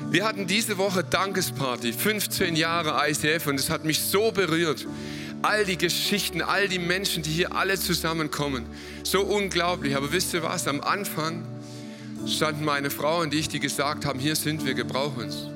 Wir 0.10 0.26
hatten 0.26 0.48
diese 0.48 0.78
Woche 0.78 1.04
Dankesparty, 1.04 1.92
15 1.92 2.56
Jahre 2.56 3.10
ICF 3.10 3.48
und 3.48 3.60
es 3.60 3.70
hat 3.70 3.86
mich 3.86 4.00
so 4.00 4.32
berührt 4.32 4.86
all 5.46 5.66
die 5.66 5.78
Geschichten, 5.78 6.41
all 6.41 6.68
die 6.68 6.80
Menschen, 6.80 7.24
die 7.24 7.30
hier 7.30 7.56
alle 7.56 7.80
zusammenkommen. 7.80 8.66
So 9.04 9.22
unglaublich. 9.22 9.95
Aber 9.95 10.12
wisst 10.12 10.34
ihr 10.34 10.43
was? 10.43 10.68
Am 10.68 10.82
Anfang 10.82 11.45
standen 12.28 12.66
meine 12.66 12.89
Frau 12.89 13.22
und 13.22 13.34
ich, 13.34 13.47
die 13.47 13.60
gesagt 13.60 14.06
haben, 14.06 14.20
hier 14.20 14.36
sind 14.36 14.66
wir, 14.66 14.74
gebrauch 14.74 15.18
uns. 15.18 15.47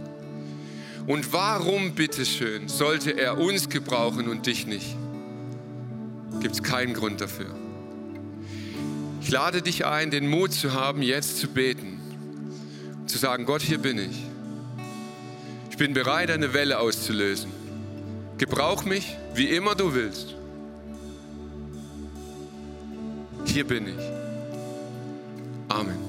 Und 1.08 1.34
warum, 1.34 1.96
bitteschön, 1.96 2.68
sollte 2.68 3.12
er 3.12 3.39
uns 3.39 3.70
gebrauchen 3.70 4.30
und 4.30 4.46
dich 4.46 4.68
nicht? 4.68 4.96
Gibt 6.40 6.56
es 6.56 6.64
keinen 6.64 6.94
Grund 6.94 7.22
dafür. 7.22 7.54
Ich 9.22 9.30
lade 9.32 9.62
dich 9.62 9.86
ein, 9.86 10.12
den 10.12 10.28
Mut 10.28 10.54
zu 10.54 10.74
haben, 10.74 11.02
jetzt 11.02 11.38
zu 11.38 11.48
beten. 11.48 12.00
Zu 13.06 13.18
sagen, 13.18 13.46
Gott, 13.46 13.62
hier 13.62 13.78
bin 13.78 13.98
ich. 13.98 14.24
Ich 15.70 15.78
bin 15.78 15.94
bereit, 15.94 16.32
eine 16.32 16.54
Welle 16.54 16.80
auszulösen. 16.80 17.52
Gebrauch 18.38 18.86
mich, 18.86 19.18
wie 19.34 19.50
immer 19.50 19.76
du 19.76 19.94
willst. 19.94 20.36
Hier 23.46 23.66
bin 23.66 23.88
ich. 23.88 24.04
Amen. 25.68 26.09